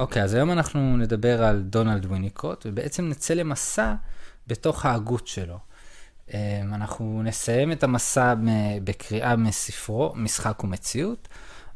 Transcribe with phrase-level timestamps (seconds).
[0.00, 3.94] אוקיי, אז היום אנחנו נדבר על דונלד וויניקוט, ובעצם נצא למסע
[4.46, 5.58] בתוך ההגות שלו.
[6.34, 6.38] אמ,
[6.74, 8.34] אנחנו נסיים את המסע
[8.84, 11.28] בקריאה מספרו, משחק ומציאות,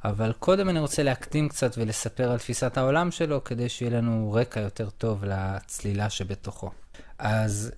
[0.04, 4.60] אבל קודם אני רוצה להקדים קצת ולספר על תפיסת העולם שלו, כדי שיהיה לנו רקע
[4.60, 6.70] יותר טוב לצלילה שבתוכו.
[7.18, 7.72] אז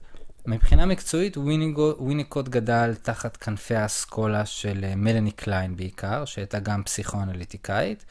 [0.47, 1.37] מבחינה מקצועית,
[1.99, 8.05] וויניקוט גדל תחת כנפי האסכולה של אה, מלאני קליין בעיקר, שהייתה גם פסיכואנליטיקאית,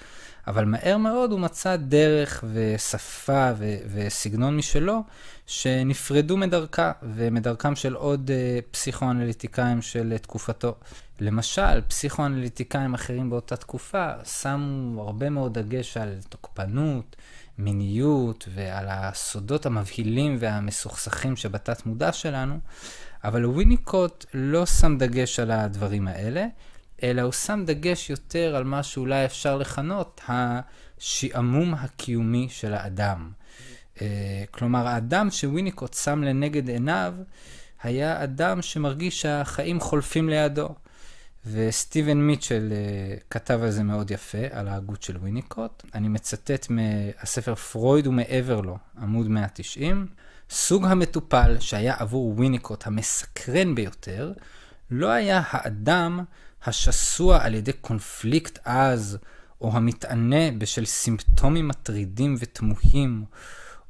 [0.47, 5.03] אבל מהר מאוד הוא מצא דרך ושפה ו- וסגנון משלו
[5.47, 10.75] שנפרדו מדרכה ומדרכם של עוד uh, פסיכואנליטיקאים של uh, תקופתו.
[11.19, 17.15] למשל, פסיכואנליטיקאים אחרים באותה תקופה שמו הרבה מאוד דגש על תוקפנות,
[17.57, 22.59] מיניות ועל הסודות המבהילים והמסוכסכים שבתת מודע שלנו,
[23.23, 26.45] אבל וויניקוט לא שם דגש על הדברים האלה,
[27.03, 33.31] אלא הוא שם דגש יותר על מה שאולי אפשר לכנות השעמום הקיומי של האדם.
[34.01, 37.13] אה, כלומר, האדם שוויניקוט שם לנגד עיניו
[37.83, 40.69] היה אדם שמרגיש שהחיים חולפים לידו.
[41.51, 45.83] וסטיבן מיטשל uh, כתב על זה מאוד יפה, על ההגות של וויניקוט.
[45.93, 50.07] אני מצטט מהספר פרויד ומעבר לו, עמוד 190.
[50.49, 54.33] סוג המטופל שהיה עבור וויניקוט המסקרן ביותר,
[54.91, 56.23] לא היה האדם
[56.65, 59.17] השסוע על ידי קונפליקט עז,
[59.61, 63.25] או המתענה בשל סימפטומים מטרידים ותמוהים,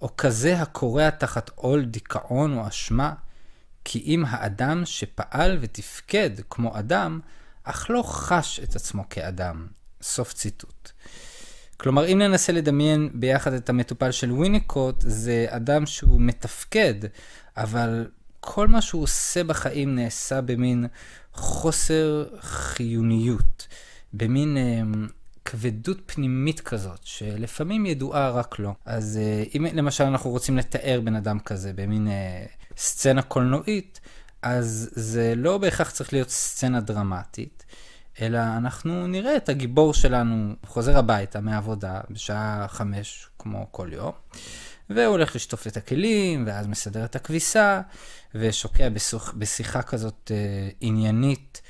[0.01, 3.13] או כזה הקורע תחת עול דיכאון או אשמה,
[3.83, 7.19] כי אם האדם שפעל ותפקד כמו אדם,
[7.63, 9.67] אך לא חש את עצמו כאדם.
[10.01, 10.91] סוף ציטוט.
[11.77, 16.93] כלומר, אם ננסה לדמיין ביחד את המטופל של וויניקוט, זה אדם שהוא מתפקד,
[17.57, 18.07] אבל
[18.47, 20.85] כל מה שהוא עושה בחיים נעשה במין
[21.33, 23.67] חוסר חיוניות,
[24.13, 24.81] במין אה,
[25.45, 28.73] כבדות פנימית כזאת, שלפעמים ידועה רק לו.
[28.85, 32.45] אז אה, אם למשל אנחנו רוצים לתאר בן אדם כזה במין אה,
[32.77, 33.99] סצנה קולנועית,
[34.41, 37.63] אז זה לא בהכרח צריך להיות סצנה דרמטית,
[38.21, 44.11] אלא אנחנו נראה את הגיבור שלנו חוזר הביתה מהעבודה בשעה חמש, כמו כל יום,
[44.89, 47.81] והוא הולך לשטוף את הכלים, ואז מסדר את הכביסה,
[48.35, 51.61] ושוקע בשיח, בשיחה כזאת אה, עניינית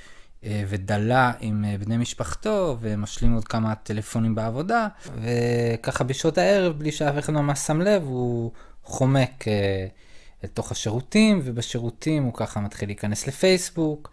[0.45, 4.87] אה, ודלה עם אה, בני משפחתו, ומשלים עוד כמה טלפונים בעבודה,
[5.21, 8.51] וככה בשעות הערב, בלי שאף אחד ממש שם לב, הוא
[8.83, 9.87] חומק אה,
[10.43, 14.11] לתוך השירותים, ובשירותים הוא ככה מתחיל להיכנס לפייסבוק,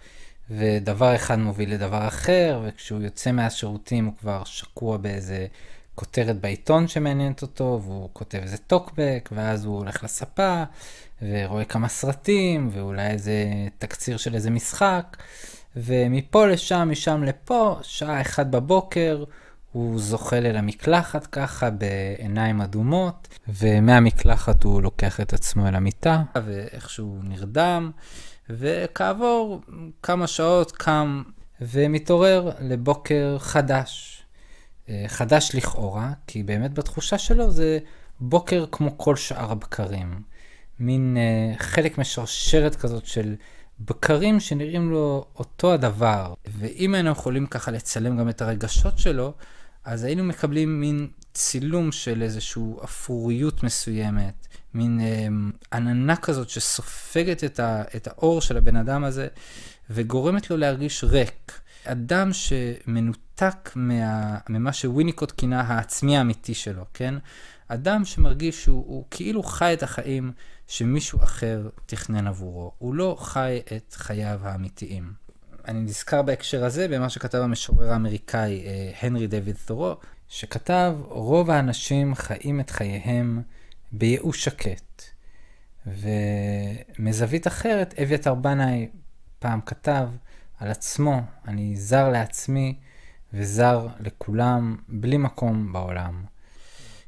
[0.51, 5.47] ודבר אחד מוביל לדבר אחר, וכשהוא יוצא מהשירותים הוא כבר שקוע באיזה
[5.95, 10.63] כותרת בעיתון שמעניינת אותו, והוא כותב איזה טוקבק, ואז הוא הולך לספה,
[11.23, 13.45] ורואה כמה סרטים, ואולי איזה
[13.79, 15.17] תקציר של איזה משחק,
[15.77, 19.25] ומפה לשם, משם לפה, שעה אחת בבוקר,
[19.73, 27.19] הוא זוחל אל המקלחת ככה בעיניים אדומות, ומהמקלחת הוא לוקח את עצמו אל המיטה, ואיכשהו
[27.23, 27.91] נרדם,
[28.51, 29.61] וכעבור
[30.03, 31.23] כמה שעות קם
[31.61, 34.22] ומתעורר לבוקר חדש.
[34.89, 37.79] אה, חדש לכאורה, כי באמת בתחושה שלו זה
[38.21, 40.23] בוקר כמו כל שאר הבקרים.
[40.81, 43.35] מין uh, חלק משרשרת כזאת של
[43.81, 46.35] בקרים שנראים לו אותו הדבר.
[46.59, 49.35] ואם היינו יכולים ככה לצלם גם את הרגשות שלו,
[49.85, 55.27] אז היינו מקבלים מין צילום של איזושהי אפוריות מסוימת, מין אה,
[55.73, 59.29] עננה כזאת שסופגת את, ה, את האור של הבן אדם הזה
[59.91, 61.61] וגורמת לו להרגיש ריק.
[61.85, 67.15] אדם שמנותק מה, ממה שוויניקוט כינה העצמי האמיתי שלו, כן?
[67.69, 70.33] אדם שמרגיש שהוא כאילו חי את החיים
[70.67, 72.73] שמישהו אחר תכנן עבורו.
[72.79, 75.13] הוא לא חי את חייו האמיתיים.
[75.69, 79.97] אני נזכר בהקשר הזה במה שכתב המשורר האמריקאי אה, הנרי דויד תורו,
[80.29, 83.43] שכתב, רוב האנשים חיים את חייהם
[83.93, 85.03] בייאוש שקט.
[85.87, 88.89] ומזווית אחרת, אביתר בנאי
[89.39, 90.09] פעם כתב
[90.63, 92.79] על עצמו, אני זר לעצמי
[93.33, 96.25] וזר לכולם, בלי מקום בעולם.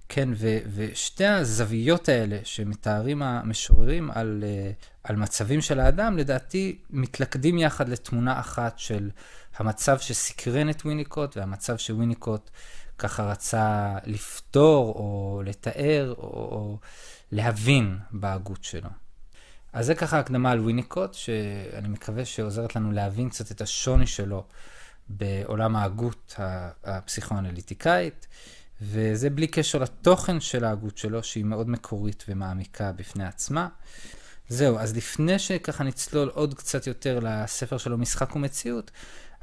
[0.09, 4.71] כן, ו, ושתי הזוויות האלה שמתארים המשוררים על, אה,
[5.05, 9.11] על מצבים של האדם, לדעתי מתלכדים יחד לתמונה אחת של
[9.57, 12.51] המצב שסקרן את וויניקוט והמצב שוויניקוט
[12.99, 16.79] ככה רצה לפתור או לתאר או, או
[17.33, 19.04] להבין בהגות שלו.
[19.75, 24.45] אז זה ככה הקדמה על וויניקוט, שאני מקווה שעוזרת לנו להבין קצת את השוני שלו
[25.09, 26.35] בעולם ההגות
[26.85, 28.27] הפסיכואנליטיקאית.
[28.81, 33.69] וזה בלי קשר לתוכן של ההגות שלו, שהיא מאוד מקורית ומעמיקה בפני עצמה.
[34.49, 38.91] זהו, אז לפני שככה נצלול עוד קצת יותר לספר שלו, משחק ומציאות,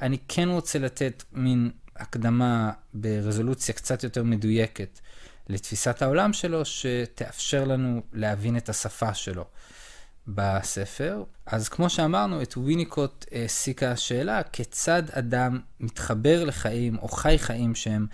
[0.00, 5.00] אני כן רוצה לתת מין הקדמה ברזולוציה קצת יותר מדויקת
[5.48, 9.44] לתפיסת העולם שלו, שתאפשר לנו להבין את השפה שלו
[10.26, 11.22] בספר.
[11.46, 18.06] אז כמו שאמרנו, את וויניקוט העסיקה השאלה כיצד אדם מתחבר לחיים או חי חיים שהם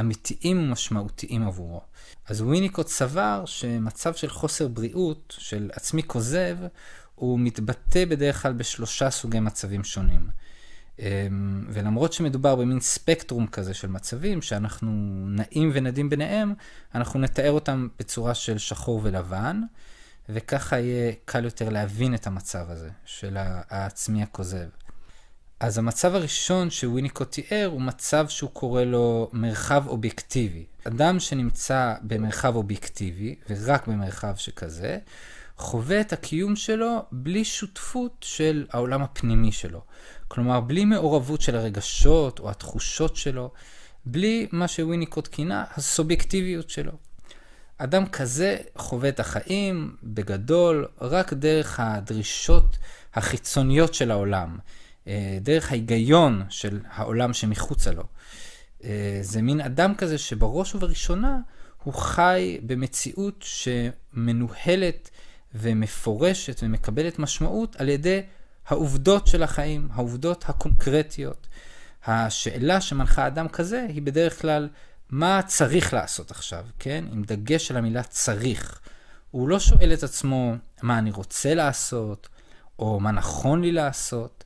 [0.00, 1.80] אמיתיים ומשמעותיים עבורו.
[2.28, 6.56] אז וויניקוט סבר שמצב של חוסר בריאות, של עצמי כוזב,
[7.14, 10.28] הוא מתבטא בדרך כלל בשלושה סוגי מצבים שונים.
[10.98, 14.90] אמ, ולמרות שמדובר במין ספקטרום כזה של מצבים, שאנחנו
[15.28, 16.54] נעים ונדים ביניהם,
[16.94, 19.60] אנחנו נתאר אותם בצורה של שחור ולבן,
[20.28, 24.68] וככה יהיה קל יותר להבין את המצב הזה של העצמי הכוזב.
[25.60, 30.64] אז המצב הראשון שוויניקו תיאר הוא מצב שהוא קורא לו מרחב אובייקטיבי.
[30.84, 34.98] אדם שנמצא במרחב אובייקטיבי, ורק במרחב שכזה,
[35.56, 39.80] חווה את הקיום שלו בלי שותפות של העולם הפנימי שלו.
[40.28, 43.50] כלומר, בלי מעורבות של הרגשות או התחושות שלו,
[44.06, 46.92] בלי מה שוויניקוט כינה הסובייקטיביות שלו.
[47.78, 52.78] אדם כזה חווה את החיים בגדול רק דרך הדרישות
[53.14, 54.58] החיצוניות של העולם,
[55.06, 58.02] אה, דרך ההיגיון של העולם שמחוצה לו.
[58.84, 61.38] אה, זה מין אדם כזה שבראש ובראשונה
[61.84, 65.10] הוא חי במציאות שמנוהלת
[65.54, 68.22] ומפורשת ומקבלת משמעות על ידי
[68.66, 71.46] העובדות של החיים, העובדות הקונקרטיות.
[72.06, 74.68] השאלה שמנחה אדם כזה היא בדרך כלל
[75.10, 77.04] מה צריך לעשות עכשיו, כן?
[77.12, 78.80] עם דגש על המילה צריך.
[79.30, 82.28] הוא לא שואל את עצמו מה אני רוצה לעשות,
[82.78, 84.44] או מה נכון לי לעשות,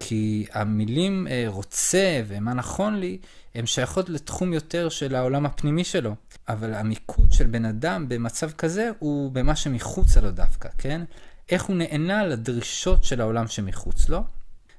[0.00, 3.18] כי המילים אה, רוצה ומה נכון לי,
[3.54, 6.14] הן שייכות לתחום יותר של העולם הפנימי שלו.
[6.48, 11.02] אבל המיקוד של בן אדם במצב כזה הוא במה שמחוצה לו דווקא, כן?
[11.50, 14.24] איך הוא נענה לדרישות של העולם שמחוץ לו.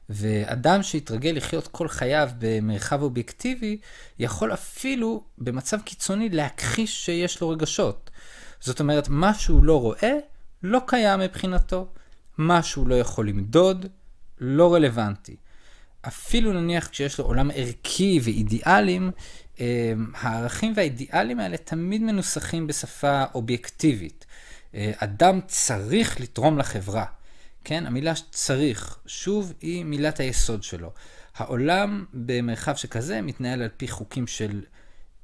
[0.09, 3.77] ואדם שהתרגל לחיות כל חייו במרחב אובייקטיבי,
[4.19, 8.09] יכול אפילו במצב קיצוני להכחיש שיש לו רגשות.
[8.59, 10.13] זאת אומרת, מה שהוא לא רואה,
[10.63, 11.87] לא קיים מבחינתו.
[12.39, 13.85] מה שהוא לא יכול למדוד,
[14.39, 15.35] לא רלוונטי.
[16.01, 19.11] אפילו נניח כשיש לו עולם ערכי ואידיאלים,
[19.59, 24.25] אה, הערכים והאידיאלים האלה תמיד מנוסחים בשפה אובייקטיבית.
[24.75, 27.05] אה, אדם צריך לתרום לחברה.
[27.63, 27.85] כן?
[27.85, 30.91] המילה צריך, שוב, היא מילת היסוד שלו.
[31.35, 34.61] העולם במרחב שכזה מתנהל על פי חוקים של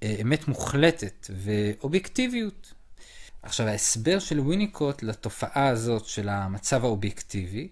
[0.03, 2.73] אה, אמת מוחלטת ואובייקטיביות.
[3.43, 7.67] עכשיו, ההסבר של וויניקוט לתופעה הזאת של המצב האובייקטיבי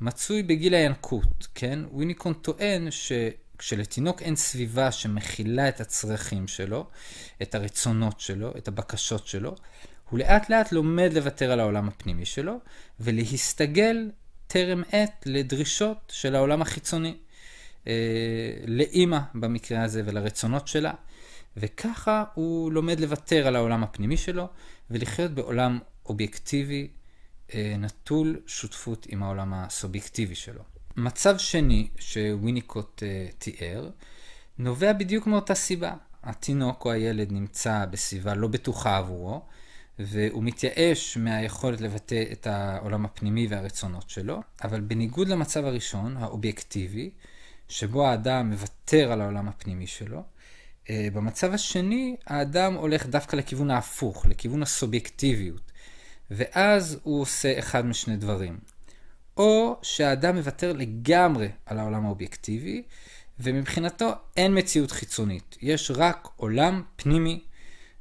[0.00, 1.78] מצוי בגיל הינקות, כן?
[1.92, 6.86] וויניקוט טוען שכשלתינוק אין סביבה שמכילה את הצרכים שלו,
[7.42, 9.54] את הרצונות שלו, את הבקשות שלו,
[10.10, 12.58] הוא לאט לאט לומד לוותר על העולם הפנימי שלו,
[13.00, 14.10] ולהסתגל
[14.46, 17.16] טרם עת לדרישות של העולם החיצוני.
[17.86, 17.92] אה,
[18.66, 20.92] לאימא במקרה הזה ולרצונות שלה,
[21.56, 24.48] וככה הוא לומד לוותר על העולם הפנימי שלו
[24.90, 26.88] ולחיות בעולם אובייקטיבי,
[27.54, 30.62] אה, נטול שותפות עם העולם הסובייקטיבי שלו.
[30.96, 33.90] מצב שני שוויניקוט אה, תיאר,
[34.58, 35.94] נובע בדיוק מאותה סיבה.
[36.22, 39.42] התינוק או הילד נמצא בסביבה לא בטוחה עבורו,
[39.98, 47.10] והוא מתייאש מהיכולת לבטא את העולם הפנימי והרצונות שלו, אבל בניגוד למצב הראשון, האובייקטיבי,
[47.68, 50.22] שבו האדם מוותר על העולם הפנימי שלו,
[50.90, 55.72] אה, במצב השני, האדם הולך דווקא לכיוון ההפוך, לכיוון הסובייקטיביות,
[56.30, 58.58] ואז הוא עושה אחד משני דברים.
[59.36, 62.82] או שהאדם מוותר לגמרי על העולם האובייקטיבי,
[63.40, 67.40] ומבחינתו אין מציאות חיצונית, יש רק עולם פנימי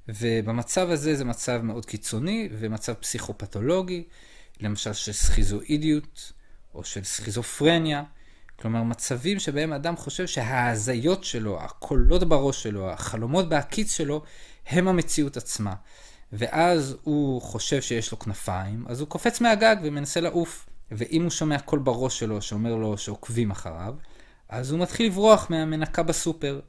[0.10, 4.04] ובמצב הזה זה מצב מאוד קיצוני ומצב פסיכופתולוגי,
[4.60, 6.32] למשל של סכיזואידיות
[6.74, 8.04] או של סכיזופרניה.
[8.60, 14.24] כלומר, מצבים שבהם אדם חושב שההזיות שלו, הקולות בראש שלו, החלומות בהקיץ שלו,
[14.68, 15.74] הם המציאות עצמה.
[16.32, 20.70] ואז הוא חושב שיש לו כנפיים, אז הוא קופץ מהגג ומנסה לעוף.
[20.92, 23.96] ואם הוא שומע קול בראש שלו שאומר לו שעוקבים אחריו,
[24.50, 26.60] אז הוא מתחיל לברוח מהמנקה בסופר.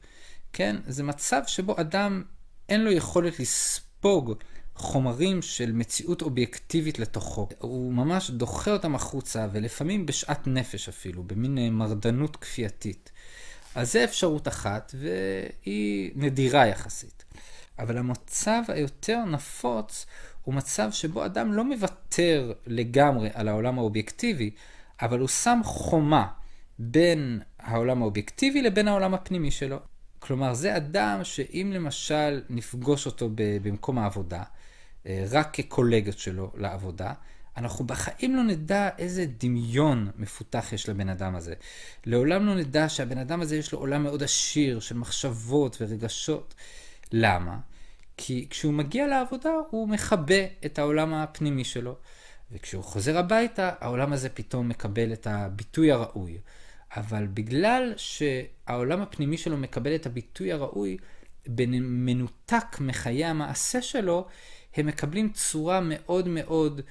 [0.53, 2.23] כן, זה מצב שבו אדם
[2.69, 4.33] אין לו יכולת לספוג
[4.75, 7.47] חומרים של מציאות אובייקטיבית לתוכו.
[7.59, 13.11] הוא ממש דוחה אותם החוצה, ולפעמים בשאט נפש אפילו, במין אה, מרדנות כפייתית.
[13.75, 17.23] אז זה אפשרות אחת, והיא נדירה יחסית.
[17.79, 20.05] אבל המצב היותר נפוץ
[20.43, 24.51] הוא מצב שבו אדם לא מוותר לגמרי על העולם האובייקטיבי,
[25.01, 26.27] אבל הוא שם חומה
[26.79, 29.77] בין העולם האובייקטיבי לבין העולם הפנימי שלו.
[30.19, 34.43] כלומר, זה אדם שאם למשל נפגוש אותו במקום העבודה,
[35.05, 37.13] אה, רק כקולגות שלו לעבודה,
[37.57, 41.53] אנחנו בחיים לא נדע איזה דמיון מפותח יש לבן אדם הזה.
[42.05, 46.55] לעולם לא נדע שהבן אדם הזה יש לו עולם מאוד עשיר של מחשבות ורגשות.
[47.11, 47.57] למה?
[48.17, 51.95] כי כשהוא מגיע לעבודה הוא מכבה את העולם הפנימי שלו,
[52.51, 56.37] וכשהוא חוזר הביתה העולם הזה פתאום מקבל את הביטוי הראוי.
[56.95, 60.97] אבל בגלל שהעולם הפנימי שלו מקבל את הביטוי הראוי,
[61.47, 64.27] במנותק מחיי המעשה שלו,
[64.75, 66.81] הם מקבלים צורה מאוד מאוד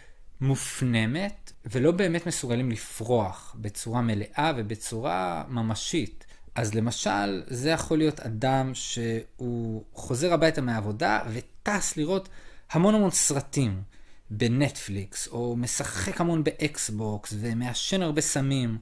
[0.40, 6.24] מופנמת, ולא באמת מסוגלים לפרוח בצורה מלאה ובצורה ממשית.
[6.54, 12.28] אז למשל, זה יכול להיות אדם שהוא חוזר הביתה מהעבודה וטס לראות
[12.70, 13.82] המון המון סרטים
[14.30, 18.78] בנטפליקס, או משחק המון באקסבוקס, ומעשן הרבה סמים,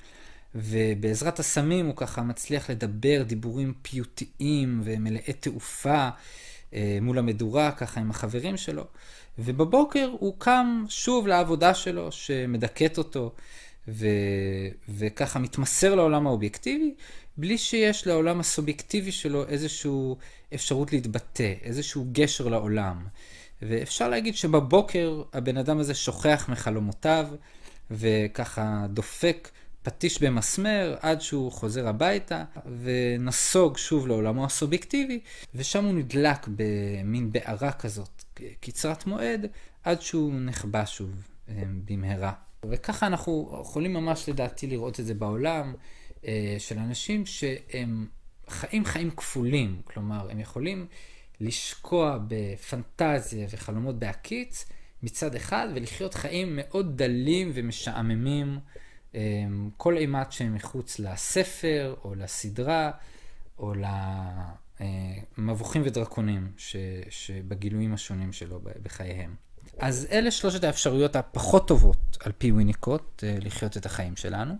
[0.56, 6.08] ובעזרת הסמים הוא ככה מצליח לדבר דיבורים פיוטיים ומלאי תעופה
[6.75, 8.84] אה, מול המדורה, ככה עם החברים שלו.
[9.38, 13.32] ובבוקר הוא קם שוב לעבודה שלו, שמדכאת אותו,
[13.88, 14.06] ו...
[14.88, 16.94] וככה מתמסר לעולם האובייקטיבי,
[17.36, 20.14] בלי שיש לעולם הסובייקטיבי שלו איזושהי
[20.54, 23.04] אפשרות להתבטא, איזשהו גשר לעולם.
[23.62, 27.28] ואפשר להגיד שבבוקר הבן אדם הזה שוכח מחלומותיו,
[27.90, 29.48] וככה דופק
[29.87, 32.45] פטיש במסמר עד שהוא חוזר הביתה,
[32.83, 35.21] ונסוג שוב לעולמו הסובייקטיבי,
[35.55, 38.25] ושם הוא נדלק במין בערה כזאת,
[38.61, 39.47] קצרת מועד,
[39.85, 41.11] עד שהוא נחבא שוב
[41.49, 42.33] אה, במהרה.
[42.71, 45.75] וככה אנחנו יכולים ממש לדעתי לראות את זה בעולם,
[46.26, 48.07] אה, של אנשים שהם
[48.49, 50.87] חיים חיים כפולים, כלומר, הם יכולים
[51.40, 54.66] לשקוע בפנטזיה וחלומות בהקיץ
[55.02, 58.59] מצד אחד, ולחיות חיים מאוד דלים ומשעממים.
[59.14, 62.90] אמ, כל אימת שהם מחוץ לספר, או לסדרה,
[63.58, 63.72] או
[65.38, 66.76] למבוכים ודרקונים ש,
[67.10, 69.34] שבגילויים השונים שלו בחייהם.
[69.78, 74.54] אז אלה שלושת האפשרויות הפחות טובות על פי ויניקוט אה, לחיות את החיים שלנו.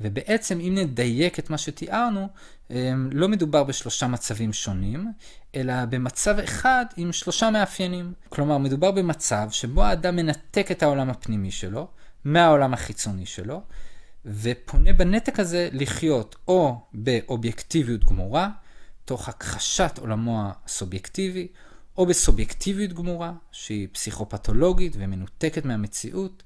[0.00, 2.28] ובעצם אם נדייק את מה שתיארנו,
[2.70, 5.12] אמ, לא מדובר בשלושה מצבים שונים,
[5.54, 8.12] אלא במצב אחד עם שלושה מאפיינים.
[8.28, 11.88] כלומר, מדובר במצב שבו האדם מנתק את העולם הפנימי שלו,
[12.24, 13.62] מהעולם החיצוני שלו,
[14.24, 18.50] ופונה בנתק הזה לחיות או באובייקטיביות גמורה,
[19.04, 21.48] תוך הכחשת עולמו הסובייקטיבי,
[21.98, 26.42] או בסובייקטיביות גמורה, שהיא פסיכופתולוגית ומנותקת מהמציאות,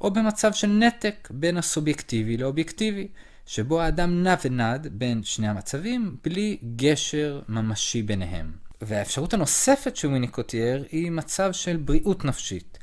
[0.00, 3.08] או במצב של נתק בין הסובייקטיבי לאובייקטיבי,
[3.46, 8.52] שבו האדם נע ונד בין שני המצבים בלי גשר ממשי ביניהם.
[8.82, 9.96] והאפשרות הנוספת
[10.42, 12.78] תיאר היא מצב של בריאות נפשית.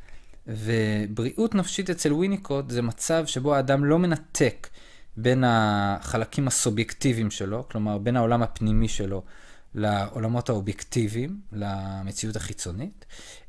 [0.49, 4.67] ובריאות נפשית אצל וויניקוט זה מצב שבו האדם לא מנתק
[5.17, 9.23] בין החלקים הסובייקטיביים שלו, כלומר בין העולם הפנימי שלו
[9.75, 13.05] לעולמות האובייקטיביים, למציאות החיצונית,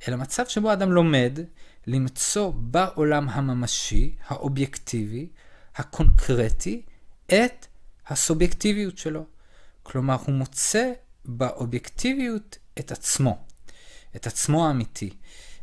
[0.08, 1.38] אלא מצב שבו האדם לומד
[1.86, 5.28] למצוא בעולם הממשי, האובייקטיבי,
[5.76, 6.82] הקונקרטי,
[7.26, 7.66] את
[8.08, 9.24] הסובייקטיביות שלו.
[9.82, 10.92] כלומר, הוא מוצא
[11.24, 13.38] באובייקטיביות את עצמו,
[14.16, 15.10] את עצמו האמיתי.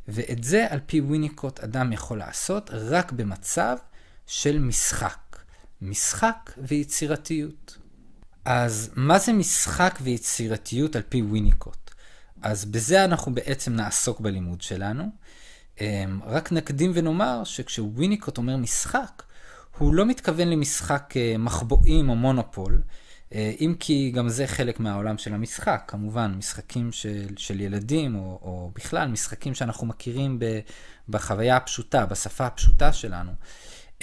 [0.08, 3.78] ואת זה על פי וויניקוט אדם יכול לעשות רק במצב
[4.28, 5.38] של משחק.
[5.82, 7.78] משחק ויצירתיות.
[8.46, 11.92] אז מה זה משחק ויצירתיות על פי וויניקוט?
[12.42, 15.04] אז בזה אנחנו בעצם נעסוק בלימוד שלנו.
[15.82, 19.24] אמ, רק נקדים ונאמר שכשוויניקוט אומר משחק,
[19.78, 22.82] הוא לא מתכוון למשחק אה, מחבואים או מונופול,
[23.36, 28.72] אם כי גם זה חלק מהעולם של המשחק, כמובן, משחקים של, של ילדים, או, או
[28.76, 30.60] בכלל משחקים שאנחנו מכירים ב,
[31.10, 33.32] בחוויה הפשוטה, בשפה הפשוטה שלנו,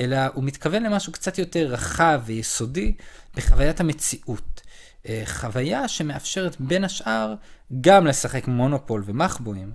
[0.00, 2.94] אלא הוא מתכוון למשהו קצת יותר רחב ויסודי
[3.36, 4.60] בחוויית המציאות.
[5.08, 7.34] אה, חוויה שמאפשרת בין השאר
[7.80, 9.72] גם לשחק מונופול ומחבואים,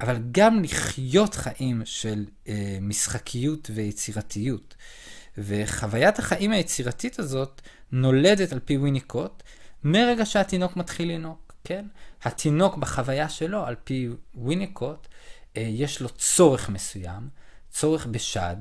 [0.00, 4.74] אבל גם לחיות חיים של אה, משחקיות ויצירתיות.
[5.38, 7.62] וחוויית החיים היצירתית הזאת
[7.92, 9.42] נולדת על פי ויניקוט
[9.84, 11.86] מרגע שהתינוק מתחיל לנהוג, כן?
[12.22, 15.06] התינוק בחוויה שלו, על פי ויניקוט,
[15.56, 17.28] אה, יש לו צורך מסוים,
[17.70, 18.56] צורך בשד,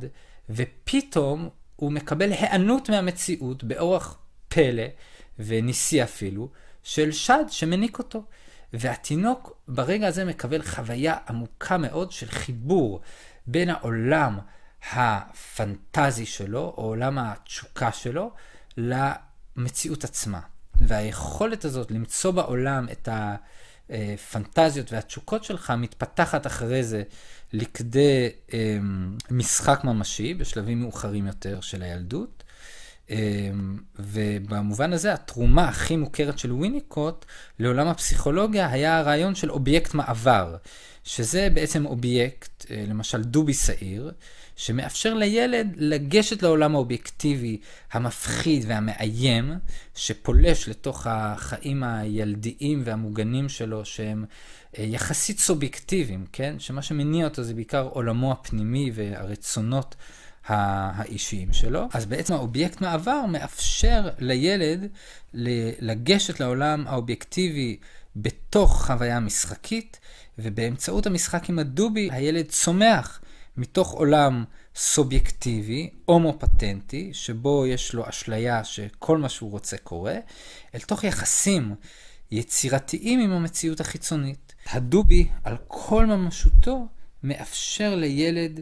[0.49, 4.17] ופתאום הוא מקבל היענות מהמציאות באורח
[4.47, 4.83] פלא,
[5.39, 6.49] וניסי אפילו,
[6.83, 8.23] של שד שמניק אותו.
[8.73, 13.01] והתינוק ברגע הזה מקבל חוויה עמוקה מאוד של חיבור
[13.47, 14.39] בין העולם
[14.93, 18.31] הפנטזי שלו, או עולם התשוקה שלו,
[18.77, 20.39] למציאות עצמה.
[20.81, 23.09] והיכולת הזאת למצוא בעולם את
[23.89, 27.03] הפנטזיות והתשוקות שלך מתפתחת אחרי זה
[27.53, 32.43] לכדי אמ, משחק ממשי בשלבים מאוחרים יותר של הילדות.
[33.09, 37.25] אמ, ובמובן הזה התרומה הכי מוכרת של וויניקוט
[37.59, 40.55] לעולם הפסיכולוגיה היה הרעיון של אובייקט מעבר,
[41.03, 44.11] שזה בעצם אובייקט, אה, למשל דובי שעיר,
[44.55, 47.57] שמאפשר לילד לגשת לעולם האובייקטיבי,
[47.91, 49.53] המפחיד והמאיים,
[49.95, 54.25] שפולש לתוך החיים הילדיים והמוגנים שלו, שהם
[54.77, 56.55] אה, יחסית סובייקטיביים, כן?
[56.59, 59.95] שמה שמניע אותו זה בעיקר עולמו הפנימי והרצונות
[60.45, 61.87] האישיים שלו.
[61.93, 64.87] אז בעצם האובייקט מעבר מאפשר לילד
[65.79, 67.77] לגשת לעולם האובייקטיבי
[68.15, 69.99] בתוך חוויה משחקית,
[70.39, 73.19] ובאמצעות המשחק עם הדובי הילד צומח
[73.57, 74.43] מתוך עולם
[74.75, 80.15] סובייקטיבי, אומניפוטנטי, שבו יש לו אשליה שכל מה שהוא רוצה קורה,
[80.75, 81.75] אל תוך יחסים
[82.31, 84.55] יצירתיים עם המציאות החיצונית.
[84.71, 86.87] הדובי, על כל ממשותו,
[87.23, 88.59] מאפשר לילד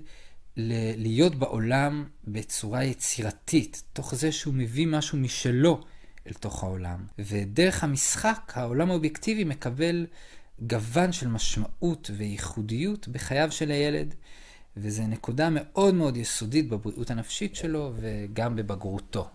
[0.97, 5.81] להיות בעולם בצורה יצירתית, תוך זה שהוא מביא משהו משלו
[6.27, 7.05] אל תוך העולם.
[7.19, 10.05] ודרך המשחק, העולם האובייקטיבי מקבל
[10.61, 14.15] גוון של משמעות וייחודיות בחייו של הילד,
[14.77, 19.29] וזו נקודה מאוד מאוד יסודית בבריאות הנפשית שלו וגם בבגרותו.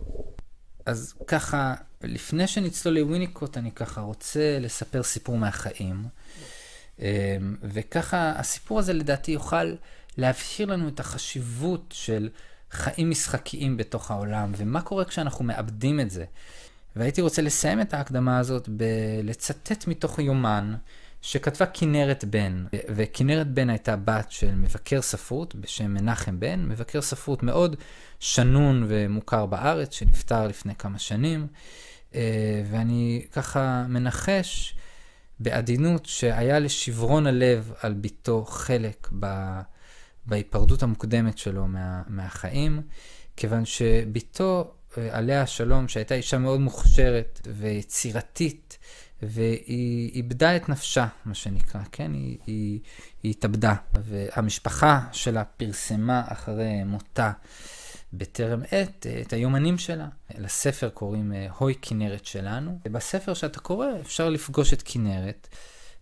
[0.87, 6.05] אז ככה, לפני שנצלול לוויניקוט, אני ככה רוצה לספר סיפור מהחיים.
[6.99, 7.05] אמ,
[7.63, 9.75] וככה, הסיפור הזה לדעתי יוכל
[10.17, 12.29] להבהיר לנו את החשיבות של
[12.71, 16.25] חיים משחקיים בתוך העולם, ומה קורה כשאנחנו מאבדים את זה.
[16.97, 20.75] והייתי רוצה לסיים את ההקדמה הזאת בלצטט מתוך יומן
[21.23, 27.43] שכתבה כנרת בן, וכנרת בן הייתה בת של מבקר ספרות בשם מנחם בן, מבקר ספרות
[27.43, 27.77] מאוד
[28.21, 31.47] שנון ומוכר בארץ, שנפטר לפני כמה שנים,
[32.15, 34.75] אה, ואני ככה מנחש
[35.41, 39.27] בעדינות שהיה לשברון הלב על ביתו חלק ב...
[40.27, 42.83] בהיפרדות המוקדמת שלו מה, מהחיים,
[43.37, 48.79] כיוון שביתו, אה, עליה השלום, שהייתה אישה מאוד מוכשרת ויצירתית,
[49.23, 52.13] והיא איבדה את נפשה, מה שנקרא, כן?
[52.13, 52.81] היא, היא,
[53.23, 57.33] היא התאבדה, והמשפחה שלה פרסמה אחרי מותה
[58.13, 60.09] בטרם עת את היומנים שלה.
[60.39, 62.79] לספר קוראים אה, הוי כנרת שלנו.
[62.93, 65.49] בספר שאתה קורא אפשר לפגוש את כנרת.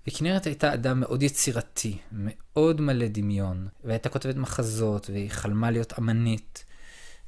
[0.07, 6.65] וכנרת הייתה אדם מאוד יצירתי, מאוד מלא דמיון, והייתה כותבת מחזות, והיא חלמה להיות אמנית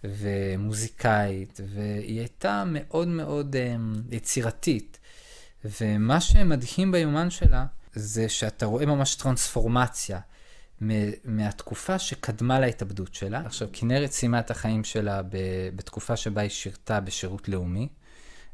[0.05, 4.98] ומוזיקאית, והיא הייתה מאוד מאוד um, יצירתית.
[5.65, 10.21] ומה שמדהים ביומן שלה, זה שאתה רואה ממש טרנספורמציה
[11.25, 13.41] מהתקופה שקדמה להתאבדות שלה.
[13.41, 15.23] עכשיו, כנרת סיימה את החיים שלה
[15.77, 17.89] בתקופה שבה היא שירתה בשירות לאומי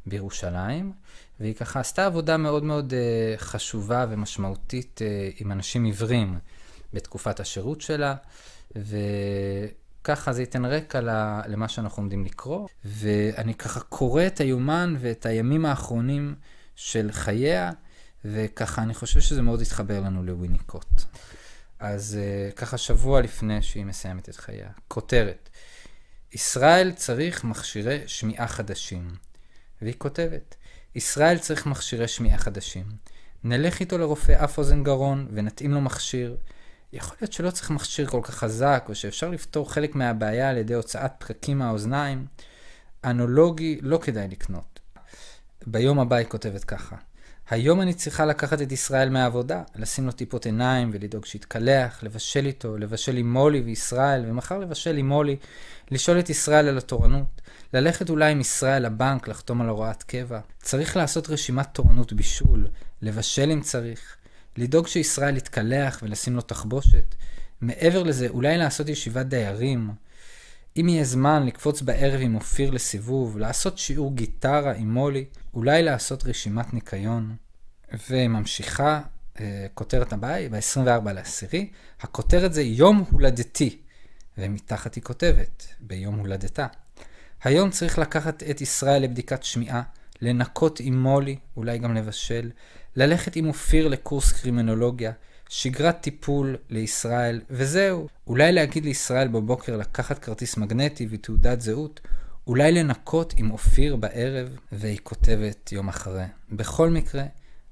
[0.06, 0.92] בירושלים,
[1.40, 6.38] והיא ככה עשתה עבודה מאוד מאוד uh, חשובה ומשמעותית uh, עם אנשים עיוורים
[6.92, 8.14] בתקופת השירות שלה,
[8.76, 11.00] וככה זה ייתן רקע
[11.46, 12.68] למה שאנחנו עומדים לקרוא.
[12.84, 16.34] ואני ככה קורא את היומן ואת הימים האחרונים
[16.76, 17.70] של חייה,
[18.24, 21.02] וככה אני חושב שזה מאוד יתחבר לנו לוויניקוט.
[21.78, 24.68] אז uh, ככה שבוע לפני שהיא מסיימת את חייה.
[24.88, 25.48] כותרת:
[26.32, 29.14] ישראל צריך מכשירי שמיעה חדשים.
[29.82, 30.56] והיא כותבת:
[30.94, 32.84] ישראל צריך מכשירי שמיעה חדשים.
[33.44, 36.36] נלך איתו לרופא אף אוזן גרון ונתאים לו מכשיר.
[36.92, 40.74] יכול להיות שלא צריך מכשיר כל כך חזק, או שאפשר לפתור חלק מהבעיה על ידי
[40.74, 42.26] הוצאת פקקים מהאוזניים.
[43.04, 44.73] אנולוגי לא כדאי לקנות.
[45.66, 46.96] ביום הבא היא כותבת ככה:
[47.50, 52.78] היום אני צריכה לקחת את ישראל מהעבודה, לשים לו טיפות עיניים ולדאוג שיתקלח, לבשל איתו,
[52.78, 55.36] לבשל עם מולי וישראל, ומחר לבשל עם מולי,
[55.90, 57.40] לשאול את ישראל על התורנות,
[57.72, 60.40] ללכת אולי עם ישראל לבנק, לחתום על הוראת קבע.
[60.62, 62.66] צריך לעשות רשימת תורנות בישול,
[63.02, 64.16] לבשל אם צריך,
[64.56, 67.14] לדאוג שישראל יתקלח ולשים לו תחבושת.
[67.60, 69.90] מעבר לזה, אולי לעשות ישיבת דיירים.
[70.76, 76.24] אם יהיה זמן, לקפוץ בערב עם אופיר לסיבוב, לעשות שיעור גיטרה עם מולי, אולי לעשות
[76.24, 77.36] רשימת ניקיון.
[78.10, 79.00] וממשיכה,
[79.40, 83.78] אה, כותרת הבאה היא ב-24 לעשירי, הכותרת זה יום הולדתי,
[84.38, 86.66] ומתחת היא כותבת, ביום הולדתה.
[87.42, 89.82] היום צריך לקחת את ישראל לבדיקת שמיעה,
[90.22, 92.50] לנקות עם מולי, אולי גם לבשל,
[92.96, 95.12] ללכת עם אופיר לקורס קרימינולוגיה,
[95.48, 98.08] שגרת טיפול לישראל, וזהו.
[98.26, 102.00] אולי להגיד לישראל בבוקר לקחת כרטיס מגנטי ותעודת זהות,
[102.46, 106.24] אולי לנקות עם אופיר בערב, והיא כותבת יום אחרי.
[106.52, 107.24] בכל מקרה,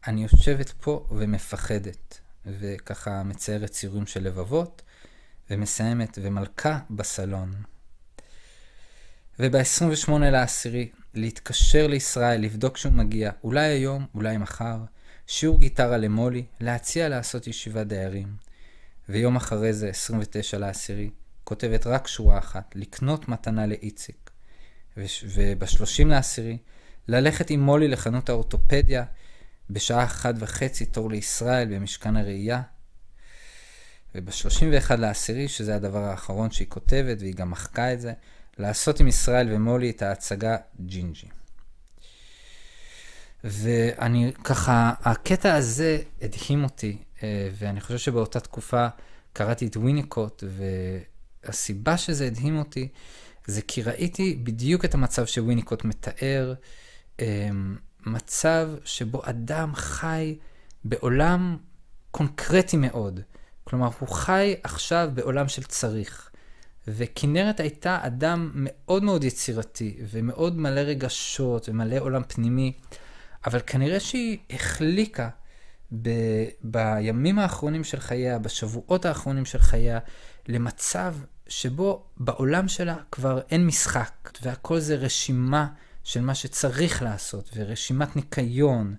[0.06, 4.82] אני יושבת פה ומפחדת, וככה מציירת ציורים של לבבות,
[5.50, 7.54] ומסיימת, ומלכה בסלון.
[9.38, 14.76] וב-28 לעשירי, להתקשר לישראל, לבדוק שהוא מגיע, אולי היום, אולי מחר,
[15.34, 18.36] שיעור גיטרה למולי, להציע לעשות ישיבת דיירים.
[19.08, 21.10] ויום אחרי זה, 29 לעשירי,
[21.44, 24.30] כותבת רק שורה אחת, לקנות מתנה לאיציק.
[24.96, 26.58] וב-30 לעשירי,
[27.08, 29.04] ללכת עם מולי לחנות האורתופדיה,
[29.70, 32.62] בשעה אחת וחצי תור לישראל במשכן הראייה.
[34.14, 38.12] וב-31 לעשירי, שזה הדבר האחרון שהיא כותבת, והיא גם מחקה את זה,
[38.58, 41.28] לעשות עם ישראל ומולי את ההצגה ג'ינג'י.
[43.44, 48.86] ואני ככה, הקטע הזה הדהים אותי, אה, ואני חושב שבאותה תקופה
[49.32, 50.44] קראתי את וויניקוט,
[51.44, 52.88] והסיבה שזה הדהים אותי,
[53.46, 56.54] זה כי ראיתי בדיוק את המצב שוויניקוט מתאר,
[57.20, 57.48] אה,
[58.06, 60.38] מצב שבו אדם חי
[60.84, 61.56] בעולם
[62.10, 63.20] קונקרטי מאוד.
[63.64, 66.30] כלומר, הוא חי עכשיו בעולם של צריך.
[66.88, 72.72] וכנרת הייתה אדם מאוד מאוד יצירתי, ומאוד מלא רגשות, ומלא עולם פנימי,
[73.46, 75.28] אבל כנראה שהיא החליקה
[76.02, 79.98] ב- בימים האחרונים של חייה, בשבועות האחרונים של חייה,
[80.48, 81.14] למצב
[81.48, 85.66] שבו בעולם שלה כבר אין משחק, והכל זה רשימה
[86.04, 88.94] של מה שצריך לעשות, ורשימת ניקיון,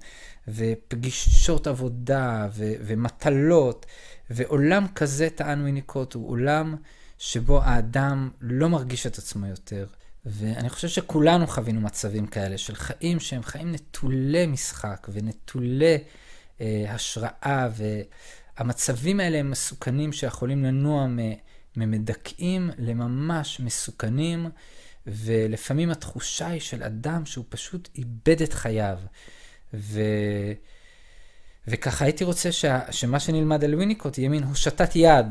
[0.48, 3.86] ופגישות עבודה, ו- ומטלות,
[4.30, 6.76] ועולם כזה, טען ויניקוט, הוא עולם
[7.18, 9.88] שבו האדם לא מרגיש את עצמו יותר.
[10.26, 15.98] ואני חושב שכולנו חווינו מצבים כאלה של חיים שהם חיים נטולי משחק ונטולי
[16.62, 17.70] אה, השראה,
[18.58, 21.08] והמצבים האלה הם מסוכנים שיכולים לנוע
[21.78, 24.50] ממדכאים לממש מסוכנים,
[25.08, 28.98] ולפעמים התחושה היא של אדם שהוא פשוט איבד את חייו.
[29.74, 30.02] ו...
[31.68, 32.66] וככה הייתי רוצה ש...
[32.92, 35.26] שמה שנלמד על וויניקוט יהיה מין הושטת יד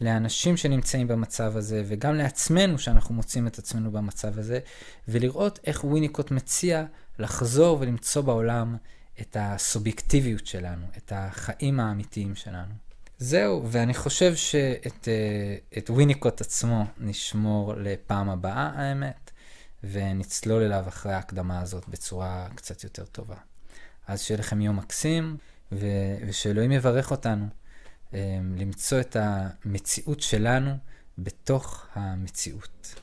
[0.00, 4.58] לאנשים שנמצאים במצב הזה, וגם לעצמנו שאנחנו מוצאים את עצמנו במצב הזה,
[5.08, 6.84] ולראות איך וויניקוט מציע
[7.18, 8.76] לחזור ולמצוא בעולם
[9.20, 12.72] את הסובייקטיביות שלנו, את החיים האמיתיים שלנו.
[13.18, 19.30] זהו, ואני חושב שאת אה, וויניקוט עצמו נשמור לפעם הבאה, האמת,
[19.84, 23.36] ונצלול אליו אחרי ההקדמה הזאת בצורה קצת יותר טובה.
[24.06, 25.36] אז שיהיה לכם יום מקסים,
[25.72, 27.46] ושאלוהים יברך אותנו
[28.56, 30.70] למצוא את המציאות שלנו
[31.18, 32.94] בתוך המציאות.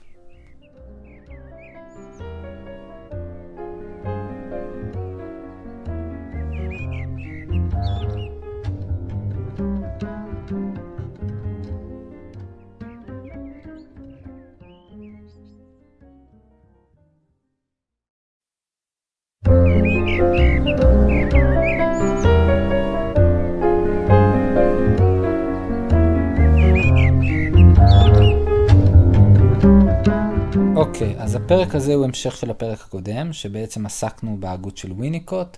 [31.67, 35.57] הפרק הזה הוא המשך של הפרק הקודם, שבעצם עסקנו בהגות של וויניקוט,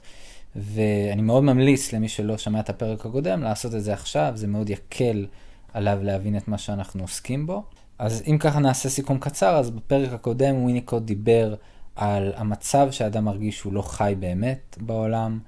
[0.56, 4.70] ואני מאוד ממליץ למי שלא שמע את הפרק הקודם לעשות את זה עכשיו, זה מאוד
[4.70, 5.26] יקל
[5.74, 7.64] עליו להבין את מה שאנחנו עוסקים בו.
[8.00, 11.56] אז אם ככה נעשה סיכום קצר, אז בפרק הקודם וויניקוט דיבר
[11.96, 15.40] על המצב שאדם מרגיש שהוא לא חי באמת בעולם,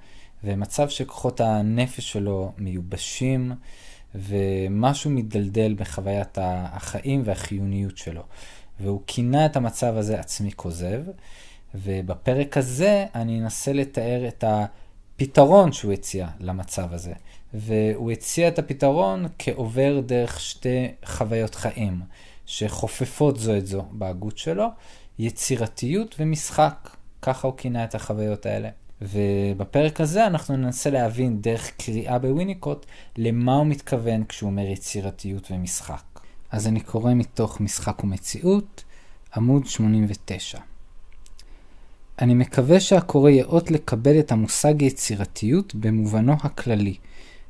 [0.44, 3.52] ומצב שכוחות הנפש שלו מיובשים,
[4.14, 8.22] ומשהו מדלדל בחוויית החיים והחיוניות שלו.
[8.82, 11.02] והוא כינה את המצב הזה עצמי כוזב,
[11.74, 17.12] ובפרק הזה אני אנסה לתאר את הפתרון שהוא הציע למצב הזה.
[17.54, 22.00] והוא הציע את הפתרון כעובר דרך שתי חוויות חיים,
[22.46, 24.66] שחופפות זו את זו בהגות שלו,
[25.18, 26.96] יצירתיות ומשחק.
[27.22, 28.68] ככה הוא כינה את החוויות האלה.
[29.02, 36.11] ובפרק הזה אנחנו ננסה להבין דרך קריאה בוויניקוט למה הוא מתכוון כשהוא אומר יצירתיות ומשחק.
[36.52, 38.84] אז אני קורא מתוך משחק ומציאות,
[39.36, 40.58] עמוד 89.
[42.18, 46.96] אני מקווה שהקורא יאות לקבל את המושג יצירתיות במובנו הכללי,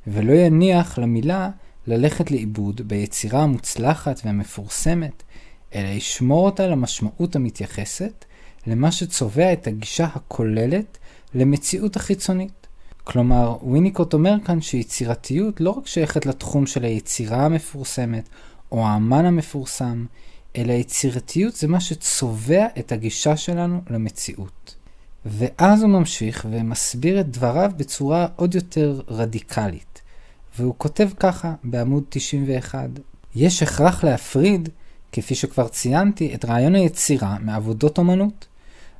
[0.06, 1.50] ולא יניח למילה
[1.86, 5.22] ללכת לאיבוד ביצירה המוצלחת והמפורסמת,
[5.74, 8.24] אלא ישמור אותה למשמעות המתייחסת
[8.66, 10.98] למה שצובע את הגישה הכוללת
[11.34, 12.66] למציאות החיצונית.
[13.04, 18.28] כלומר, וויניקוט אומר כאן שיצירתיות לא רק שייכת לתחום של היצירה המפורסמת,
[18.72, 20.04] או האמן המפורסם,
[20.56, 24.74] אלא יצירתיות זה מה שצובע את הגישה שלנו למציאות.
[25.26, 30.02] ואז הוא ממשיך ומסביר את דבריו בצורה עוד יותר רדיקלית.
[30.58, 32.88] והוא כותב ככה בעמוד 91:
[33.34, 34.68] יש הכרח להפריד,
[35.12, 38.46] כפי שכבר ציינתי, את רעיון היצירה מעבודות אומנות.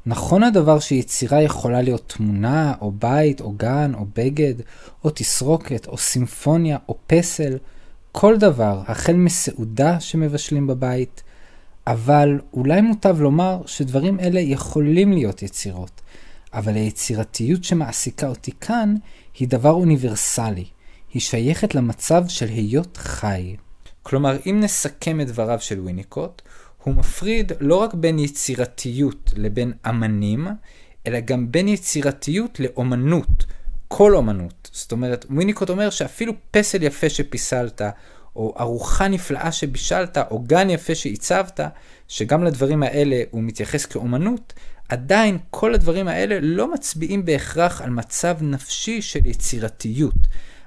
[0.07, 4.55] נכון הדבר שיצירה יכולה להיות תמונה, או בית, או גן, או בגד,
[5.05, 7.57] או תסרוקת, או סימפוניה, או פסל,
[8.13, 11.23] כל דבר, החל מסעודה שמבשלים בבית,
[11.87, 16.01] אבל אולי מוטב לומר שדברים אלה יכולים להיות יצירות,
[16.55, 18.95] אבל היצירתיות שמעסיקה אותי כאן
[19.39, 20.65] היא דבר אוניברסלי,
[21.15, 23.57] היא שייכת למצב של היות חי.
[24.03, 26.43] כלומר, אם נסכם את דבריו של וויניקוט,
[26.83, 30.47] הוא מפריד לא רק בין יצירתיות לבין אמנים,
[31.07, 33.45] אלא גם בין יצירתיות לאומנות,
[33.95, 34.71] כל אומנות.
[34.73, 37.83] זאת אומרת, וויניקוט אומר שאפילו פסל יפה שפיסלת,
[38.37, 41.61] או ארוחה נפלאה שבישלת, או גן יפה שעיצבת,
[42.09, 44.53] שגם לדברים האלה הוא מתייחס כאומנות,
[44.89, 50.15] עדיין כל הדברים האלה לא מצביעים בהכרח על מצב נפשי של יצירתיות.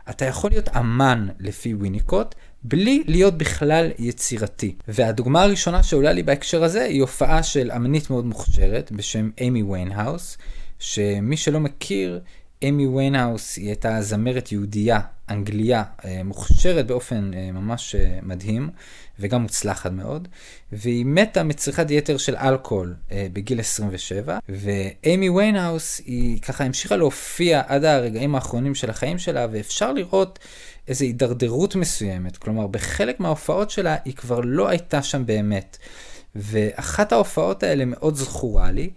[0.09, 4.75] אתה יכול להיות אמן לפי וויניקוט, בלי להיות בכלל יצירתי.
[4.87, 10.37] והדוגמה הראשונה שעולה לי בהקשר הזה היא הופעה של אמנית מאוד מוכשרת בשם אימי ויינהאוס,
[10.79, 12.19] שמי שלא מכיר,
[12.61, 18.69] אימי ויינהאוס היא הייתה זמרת יהודייה, אנגליה, אה, מוכשרת באופן אה, ממש אה, מדהים,
[19.19, 20.27] וגם מוצלחת מאוד,
[20.71, 22.95] והיא מתה מצריכת יתר של אלכוהול
[23.33, 29.93] בגיל 27, ואימי ויינהאוס היא ככה המשיכה להופיע עד הרגעים האחרונים של החיים שלה, ואפשר
[29.93, 30.39] לראות
[30.87, 35.77] איזו הידרדרות מסוימת, כלומר בחלק מההופעות שלה היא כבר לא הייתה שם באמת.
[36.35, 38.89] ואחת ההופעות האלה מאוד זכורה לי,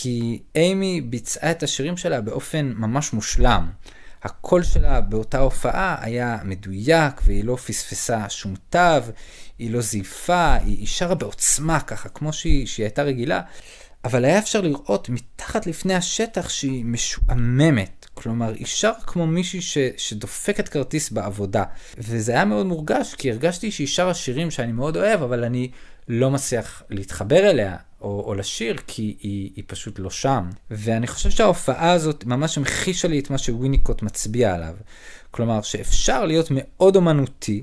[0.00, 3.70] כי אימי ביצעה את השירים שלה באופן ממש מושלם.
[4.22, 8.78] הקול שלה באותה הופעה היה מדויק, והיא לא פספסה שום תו,
[9.58, 13.40] היא לא זייפה, היא, שרה בעוצמה ככה, כמו שהיא, שהיא הייתה רגילה,
[14.04, 18.06] אבל היה אפשר לראות מתחת לפני השטח שהיא משועממת.
[18.14, 21.64] כלומר, היא שרה כמו מישהי ש, שדופקת כרטיס בעבודה.
[21.98, 25.70] וזה היה מאוד מורגש, כי הרגשתי שהיא שרה שירים שאני מאוד אוהב, אבל אני
[26.08, 27.76] לא מצליח להתחבר אליה.
[28.00, 30.50] או, או לשיר, כי היא, היא פשוט לא שם.
[30.70, 34.74] ואני חושב שההופעה הזאת ממש המחישה לי את מה שוויניקוט מצביע עליו.
[35.30, 37.62] כלומר, שאפשר להיות מאוד אומנותי,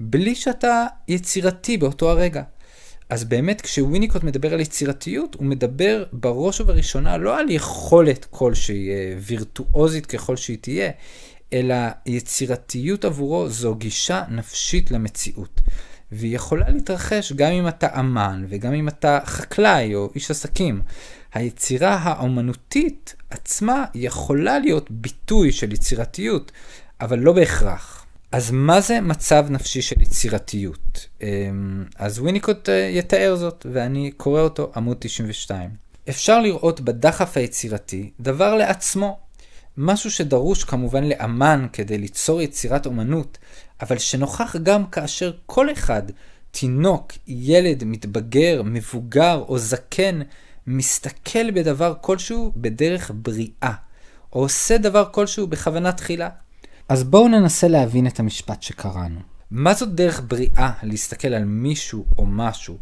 [0.00, 2.42] בלי שאתה יצירתי באותו הרגע.
[3.08, 9.14] אז באמת, כשוויניקוט מדבר על יצירתיות, הוא מדבר בראש ובראשונה לא על יכולת כלשהי, אה,
[9.20, 10.90] וירטואוזית ככל שהיא תהיה,
[11.52, 11.74] אלא
[12.06, 15.60] יצירתיות עבורו זו גישה נפשית למציאות.
[16.12, 20.82] והיא יכולה להתרחש גם אם אתה אמן וגם אם אתה חקלאי או איש עסקים.
[21.34, 26.52] היצירה האומנותית עצמה יכולה להיות ביטוי של יצירתיות,
[27.00, 28.06] אבל לא בהכרח.
[28.32, 31.06] אז מה זה מצב נפשי של יצירתיות?
[31.22, 35.70] אמ, אז וויניקוט אה, יתאר זאת, ואני קורא אותו עמוד 92.
[36.08, 39.18] אפשר לראות בדחף היצירתי דבר לעצמו,
[39.76, 43.38] משהו שדרוש כמובן לאמן כדי ליצור יצירת אומנות,
[43.82, 46.02] אבל שנוכח גם כאשר כל אחד,
[46.50, 50.20] תינוק, ילד, מתבגר, מבוגר או זקן,
[50.66, 53.72] מסתכל בדבר כלשהו בדרך בריאה,
[54.32, 56.28] או עושה דבר כלשהו בכוונה תחילה.
[56.88, 59.20] אז בואו ננסה להבין את המשפט שקראנו.
[59.50, 62.78] מה זאת דרך בריאה להסתכל על מישהו או משהו?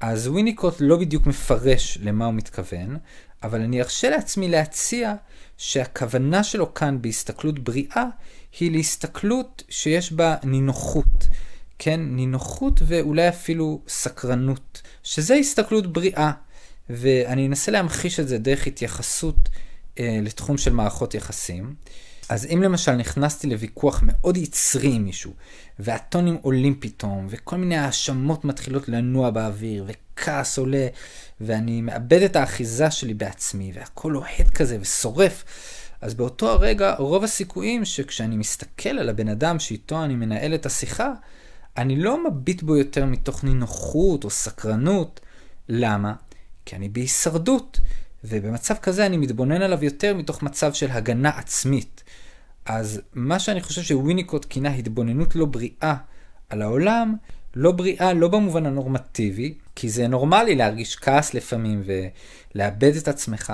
[0.00, 2.96] אז וויניקוט לא בדיוק מפרש למה הוא מתכוון,
[3.42, 5.14] אבל אני ארשה לעצמי להציע
[5.56, 8.04] שהכוונה שלו כאן בהסתכלות בריאה
[8.60, 11.28] היא להסתכלות שיש בה נינוחות.
[11.78, 16.32] כן, נינוחות ואולי אפילו סקרנות, שזה הסתכלות בריאה.
[16.90, 19.48] ואני אנסה להמחיש את זה דרך התייחסות
[19.98, 21.74] אה, לתחום של מערכות יחסים.
[22.28, 25.32] אז אם למשל נכנסתי לוויכוח מאוד יצרי עם מישהו,
[25.78, 30.86] והטונים עולים פתאום, וכל מיני האשמות מתחילות לנוע באוויר, וכעס עולה,
[31.40, 35.44] ואני מאבד את האחיזה שלי בעצמי, והכל אוהד כזה ושורף,
[36.00, 41.12] אז באותו הרגע, רוב הסיכויים שכשאני מסתכל על הבן אדם שאיתו אני מנהל את השיחה,
[41.76, 45.20] אני לא מביט בו יותר מתוך נינוחות או סקרנות.
[45.68, 46.14] למה?
[46.64, 47.80] כי אני בהישרדות,
[48.24, 52.04] ובמצב כזה אני מתבונן עליו יותר מתוך מצב של הגנה עצמית.
[52.64, 55.94] אז מה שאני חושב שוויניקוט כינה התבוננות לא בריאה
[56.48, 57.16] על העולם,
[57.54, 63.52] לא בריאה לא במובן הנורמטיבי, כי זה נורמלי להרגיש כעס לפעמים ולאבד את עצמך,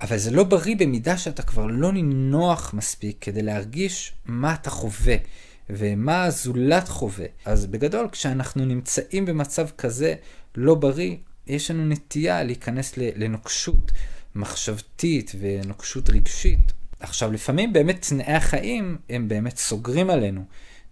[0.00, 5.16] אבל זה לא בריא במידה שאתה כבר לא נינוח מספיק כדי להרגיש מה אתה חווה
[5.70, 7.26] ומה הזולת חווה.
[7.44, 10.14] אז בגדול, כשאנחנו נמצאים במצב כזה
[10.56, 13.92] לא בריא, יש לנו נטייה להיכנס לנוקשות
[14.34, 16.72] מחשבתית ונוקשות רגשית.
[17.00, 20.44] עכשיו, לפעמים באמת תנאי החיים הם באמת סוגרים עלינו,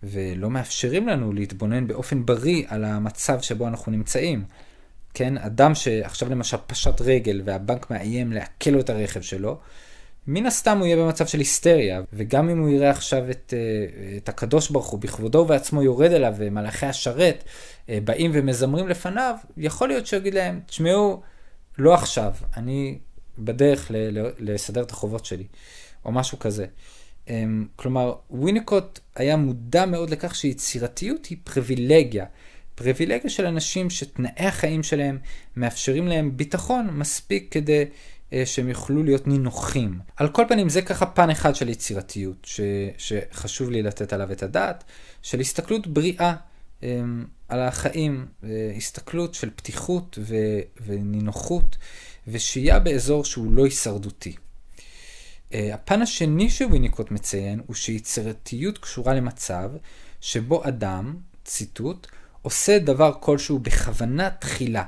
[0.02, 4.44] ולא מאפשרים לנו להתבונן באופן בריא על המצב שבו אנחנו נמצאים.
[5.14, 9.58] כן, אדם שעכשיו למשל פשט רגל והבנק מאיים לעקל לו את הרכב שלו,
[10.26, 14.28] מן הסתם הוא יהיה במצב של היסטריה, וגם אם הוא יראה עכשיו את, אה, את
[14.28, 17.44] הקדוש ברוך הוא בכבודו ובעצמו יורד אליו, ומלאכי השרת
[17.88, 21.22] אה, באים ומזמרים לפניו, יכול להיות שהוא יגיד להם, תשמעו,
[21.78, 22.98] לא עכשיו, אני
[23.38, 25.46] בדרך ל- ל- לסדר את החובות שלי,
[26.04, 26.66] או משהו כזה.
[27.28, 32.26] אמ, כלומר, וויניקוט היה מודע מאוד לכך שיצירתיות היא פריבילגיה.
[32.74, 35.18] פריבילגיה של אנשים שתנאי החיים שלהם
[35.56, 39.98] מאפשרים להם ביטחון מספיק כדי uh, שהם יוכלו להיות נינוחים.
[40.16, 42.60] על כל פנים, זה ככה פן אחד של יצירתיות, ש,
[42.98, 44.84] שחשוב לי לתת עליו את הדעת,
[45.22, 46.34] של הסתכלות בריאה
[46.80, 46.84] um,
[47.48, 50.36] על החיים, uh, הסתכלות של פתיחות ו,
[50.86, 51.76] ונינוחות,
[52.28, 54.36] ושהייה באזור שהוא לא הישרדותי.
[55.50, 59.70] Uh, הפן השני שוויניקוט מציין הוא שיצירתיות קשורה למצב
[60.20, 62.06] שבו אדם, ציטוט,
[62.42, 64.84] עושה דבר כלשהו בכוונה תחילה.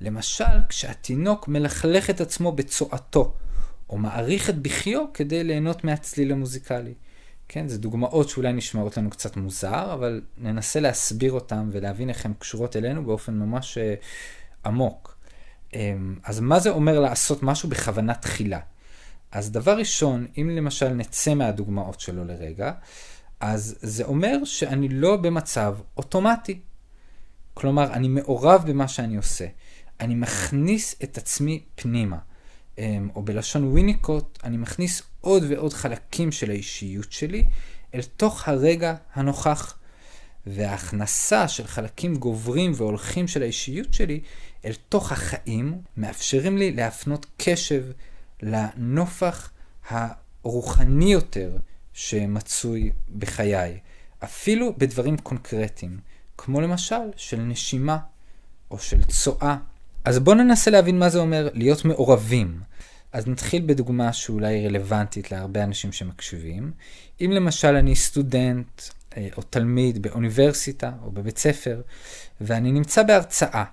[0.00, 3.34] למשל, כשהתינוק מלכלך את עצמו בצועתו,
[3.90, 6.94] או מעריך את בכיו כדי ליהנות מהצליל המוזיקלי.
[7.48, 12.32] כן, זה דוגמאות שאולי נשמעות לנו קצת מוזר, אבל ננסה להסביר אותן ולהבין איך הן
[12.38, 15.18] קשורות אלינו באופן ממש uh, עמוק.
[15.72, 15.74] Um,
[16.24, 18.60] אז מה זה אומר לעשות משהו בכוונה תחילה?
[19.32, 22.72] אז דבר ראשון, אם למשל נצא מהדוגמאות שלו לרגע,
[23.40, 26.60] אז זה אומר שאני לא במצב אוטומטי.
[27.60, 29.46] כלומר, אני מעורב במה שאני עושה.
[30.00, 32.18] אני מכניס את עצמי פנימה.
[32.78, 37.44] אמ, או בלשון וויניקוט, אני מכניס עוד ועוד חלקים של האישיות שלי
[37.94, 39.78] אל תוך הרגע הנוכח.
[40.46, 44.20] וההכנסה של חלקים גוברים והולכים של האישיות שלי
[44.64, 47.84] אל תוך החיים, מאפשרים לי להפנות קשב
[48.42, 49.50] לנופח
[49.90, 51.56] הרוחני יותר
[51.92, 53.78] שמצוי בחיי,
[54.24, 55.98] אפילו בדברים קונקרטיים,
[56.38, 57.98] כמו למשל של נשימה
[58.70, 59.56] או של צואה.
[60.04, 62.60] אז בואו ננסה להבין מה זה אומר להיות מעורבים.
[63.12, 66.72] אז נתחיל בדוגמה שאולי רלוונטית להרבה אנשים שמקשיבים.
[67.20, 68.82] אם למשל אני סטודנט
[69.16, 71.80] אה, או תלמיד באוניברסיטה או בבית ספר,
[72.40, 73.64] ואני נמצא בהרצאה,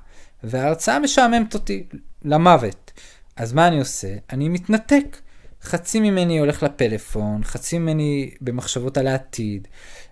[0.44, 1.84] וההרצאה משעממת אותי
[2.24, 2.92] למוות,
[3.36, 4.16] אז מה אני עושה?
[4.30, 5.18] אני מתנתק.
[5.66, 9.68] חצי ממני הולך לפלאפון, חצי ממני במחשבות על העתיד,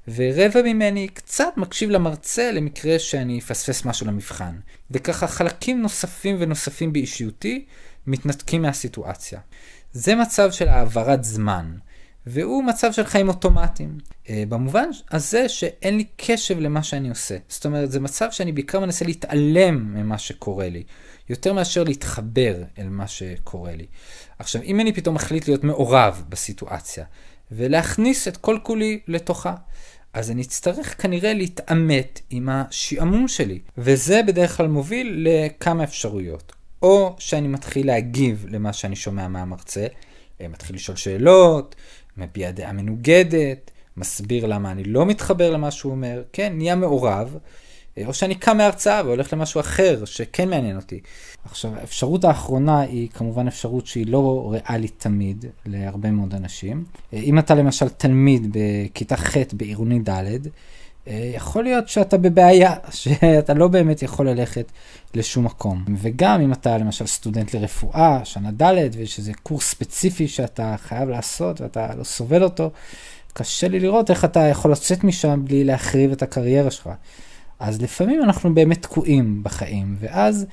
[0.07, 4.55] ורבע ממני קצת מקשיב למרצה למקרה שאני אפספס משהו למבחן.
[4.91, 7.65] וככה חלקים נוספים ונוספים באישיותי
[8.07, 9.39] מתנתקים מהסיטואציה.
[9.93, 11.73] זה מצב של העברת זמן,
[12.25, 13.97] והוא מצב של חיים אוטומטיים.
[14.29, 17.37] אה, במובן הזה שאין לי קשב למה שאני עושה.
[17.47, 20.83] זאת אומרת, זה מצב שאני בעיקר מנסה להתעלם ממה שקורה לי,
[21.29, 23.85] יותר מאשר להתחבר אל מה שקורה לי.
[24.39, 27.05] עכשיו, אם אני פתאום מחליט להיות מעורב בסיטואציה,
[27.51, 29.55] ולהכניס את כל כולי לתוכה,
[30.13, 36.53] אז אני אצטרך כנראה להתעמת עם השעמום שלי, וזה בדרך כלל מוביל לכמה אפשרויות.
[36.81, 39.87] או שאני מתחיל להגיב למה שאני שומע מהמרצה,
[40.41, 41.75] אה, מתחיל לשאול שאלות,
[42.17, 47.37] מביע דעה מנוגדת, מסביר למה אני לא מתחבר למה שהוא אומר, כן, נהיה מעורב,
[48.05, 50.99] או שאני קם מההרצאה והולך למשהו אחר שכן מעניין אותי.
[51.45, 56.83] עכשיו, האפשרות האחרונה היא כמובן אפשרות שהיא לא ריאלית תמיד להרבה מאוד אנשים.
[57.13, 60.09] אה, אם אתה למשל תלמיד בכיתה ח' בעירוני ד',
[61.07, 64.71] אה, יכול להיות שאתה בבעיה, שאתה לא באמת יכול ללכת
[65.13, 65.85] לשום מקום.
[66.01, 71.61] וגם אם אתה למשל סטודנט לרפואה, שנה ד', ויש איזה קורס ספציפי שאתה חייב לעשות
[71.61, 72.71] ואתה לא סובל אותו,
[73.33, 76.89] קשה לי לראות איך אתה יכול לצאת משם בלי להחריב את הקריירה שלך.
[77.63, 80.45] אז לפעמים אנחנו באמת תקועים בחיים, ואז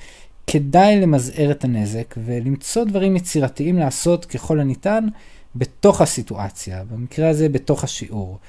[0.47, 5.07] כדאי למזער את הנזק ולמצוא דברים יצירתיים לעשות ככל הניתן
[5.55, 8.39] בתוך הסיטואציה, במקרה הזה בתוך השיעור.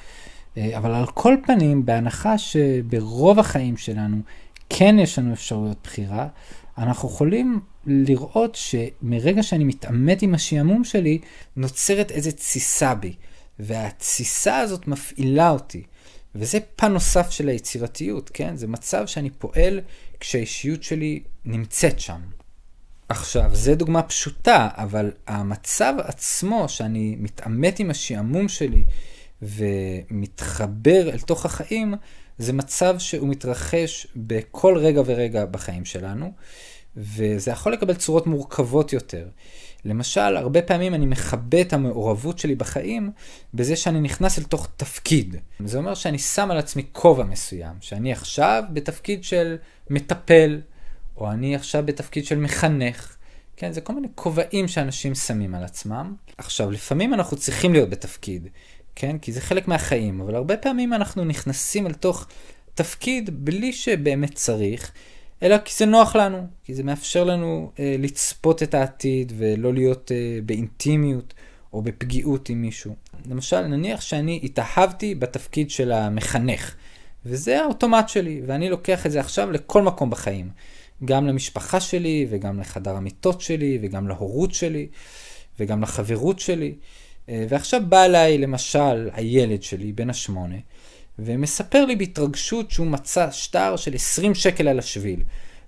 [0.56, 4.16] אה, אבל על כל פנים, בהנחה שברוב החיים שלנו
[4.68, 6.28] כן יש לנו אפשרויות בחירה,
[6.78, 11.18] אנחנו יכולים לראות שמרגע שאני מתעמת עם השעמום שלי,
[11.56, 13.14] נוצרת איזו תסיסה בי.
[13.58, 15.82] והתסיסה הזאת מפעילה אותי.
[16.34, 18.56] וזה פן נוסף של היצירתיות, כן?
[18.56, 19.80] זה מצב שאני פועל
[20.20, 22.20] כשהאישיות שלי נמצאת שם.
[23.08, 28.84] עכשיו, זו דוגמה פשוטה, אבל המצב עצמו, שאני מתעמת עם השעמום שלי
[29.42, 31.94] ומתחבר אל תוך החיים,
[32.38, 36.32] זה מצב שהוא מתרחש בכל רגע ורגע בחיים שלנו,
[36.96, 39.28] וזה יכול לקבל צורות מורכבות יותר.
[39.84, 43.10] למשל, הרבה פעמים אני מכבה את המעורבות שלי בחיים
[43.54, 45.36] בזה שאני נכנס אל תוך תפקיד.
[45.66, 49.56] זה אומר שאני שם על עצמי כובע מסוים, שאני עכשיו בתפקיד של
[49.90, 50.60] מטפל,
[51.16, 53.16] או אני עכשיו בתפקיד של מחנך.
[53.56, 56.14] כן, זה כל מיני כובעים שאנשים שמים על עצמם.
[56.38, 58.48] עכשיו, לפעמים אנחנו צריכים להיות בתפקיד,
[58.94, 59.18] כן?
[59.18, 62.26] כי זה חלק מהחיים, אבל הרבה פעמים אנחנו נכנסים אל תוך
[62.74, 64.92] תפקיד בלי שבאמת צריך,
[65.42, 70.12] אלא כי זה נוח לנו, כי זה מאפשר לנו אה, לצפות את העתיד ולא להיות
[70.12, 71.34] אה, באינטימיות
[71.72, 72.94] או בפגיעות עם מישהו.
[73.30, 76.74] למשל, נניח שאני התאהבתי בתפקיד של המחנך,
[77.26, 80.50] וזה האוטומט שלי, ואני לוקח את זה עכשיו לכל מקום בחיים.
[81.04, 84.86] גם למשפחה שלי, וגם לחדר המיטות שלי, וגם להורות שלי,
[85.60, 86.74] וגם לחברות שלי.
[87.28, 90.56] אה, ועכשיו בא אליי, למשל, הילד שלי, בן השמונה,
[91.18, 95.22] ומספר לי בהתרגשות שהוא מצא שטר של 20 שקל על השביל.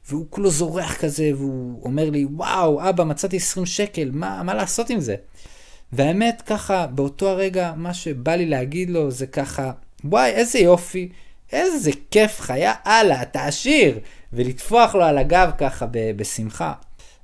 [0.08, 4.90] והוא כולו זורח כזה, והוא אומר לי, וואו, אבא, מצאתי 20 שקל, מה, מה לעשות
[4.90, 5.16] עם זה?
[5.92, 9.72] והאמת, ככה, באותו הרגע, מה שבא לי להגיד לו זה ככה,
[10.04, 11.08] וואי, איזה יופי,
[11.52, 13.98] איזה כיף חיה, הלאה, אתה עשיר,
[14.32, 16.72] ולטפוח לו על הגב ככה בשמחה.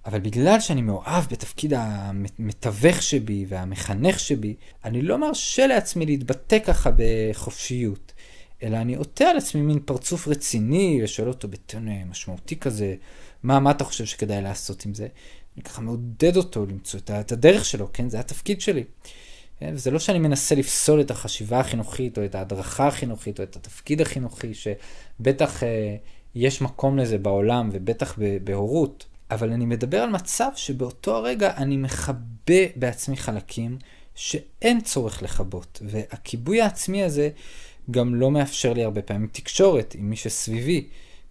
[0.07, 4.55] אבל בגלל שאני מאוהב בתפקיד המתווך שבי והמחנך שבי,
[4.85, 8.10] אני לא מרשה לעצמי להתבטא ככה בחופשיות.
[8.63, 12.95] אלא אני עוטה על עצמי מין פרצוף רציני, ושואל אותו בטון משמעותי כזה,
[13.43, 15.09] מה, מה אתה חושב שכדאי לעשות עם זה?
[15.57, 18.09] אני ככה מעודד אותו למצוא את הדרך שלו, כן?
[18.09, 18.85] זה התפקיד שלי.
[19.61, 19.73] כן?
[19.75, 24.01] וזה לא שאני מנסה לפסול את החשיבה החינוכית, או את ההדרכה החינוכית, או את התפקיד
[24.01, 25.97] החינוכי, שבטח אה,
[26.35, 32.55] יש מקום לזה בעולם, ובטח בהורות, אבל אני מדבר על מצב שבאותו הרגע אני מכבה
[32.77, 33.79] בעצמי חלקים
[34.15, 37.31] שאין צורך לכבות, והכיבוי העצמי הזה
[37.91, 40.86] גם לא מאפשר לי הרבה פעמים תקשורת עם מי שסביבי.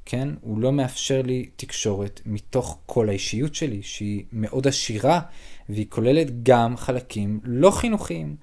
[0.05, 0.29] כן?
[0.41, 5.21] הוא לא מאפשר לי תקשורת מתוך כל האישיות שלי, שהיא מאוד עשירה,
[5.69, 8.35] והיא כוללת גם חלקים לא חינוכיים,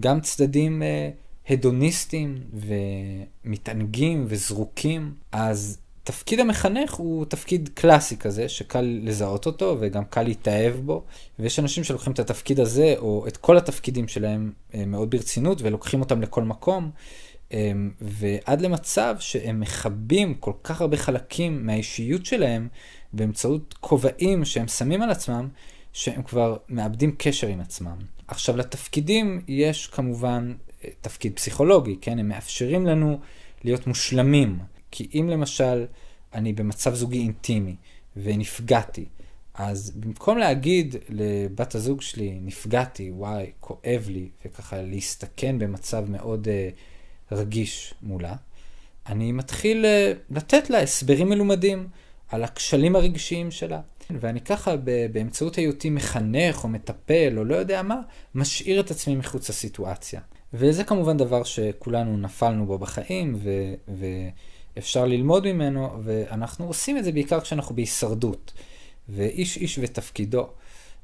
[0.00, 1.10] גם צדדים אה,
[1.48, 5.14] הדוניסטיים ומתענגים וזרוקים.
[5.32, 11.04] אז תפקיד המחנך הוא תפקיד קלאסי כזה, שקל לזהות אותו וגם קל להתאהב בו,
[11.38, 16.00] ויש אנשים שלוקחים את התפקיד הזה, או את כל התפקידים שלהם אה, מאוד ברצינות, ולוקחים
[16.00, 16.90] אותם לכל מקום.
[17.52, 22.68] אמ, ועד למצב שהם מכבים כל כך הרבה חלקים מהאישיות שלהם
[23.12, 25.48] באמצעות כובעים שהם שמים על עצמם,
[25.92, 27.96] שהם כבר מאבדים קשר עם עצמם.
[28.28, 32.18] עכשיו, לתפקידים יש כמובן אה, תפקיד פסיכולוגי, כן?
[32.18, 33.20] הם מאפשרים לנו
[33.64, 34.58] להיות מושלמים.
[34.90, 35.86] כי אם למשל
[36.34, 37.76] אני במצב זוגי אינטימי
[38.16, 39.04] ונפגעתי,
[39.54, 46.76] אז במקום להגיד לבת הזוג שלי, נפגעתי, וואי, כואב לי, וככה להסתכן במצב מאוד uh,
[47.32, 48.34] רגיש מולה,
[49.06, 51.88] אני מתחיל אה, לתת לה הסברים מלומדים
[52.28, 53.80] על הכשלים הרגשיים שלה.
[54.10, 54.74] ואני ככה
[55.12, 58.00] באמצעות היותי מחנך או מטפל או לא יודע מה,
[58.34, 60.20] משאיר את עצמי מחוץ לסיטואציה.
[60.54, 63.74] וזה כמובן דבר שכולנו נפלנו בו בחיים ו-
[64.76, 68.52] ואפשר ללמוד ממנו, ואנחנו עושים את זה בעיקר כשאנחנו בהישרדות.
[69.08, 70.46] ואיש איש ותפקידו.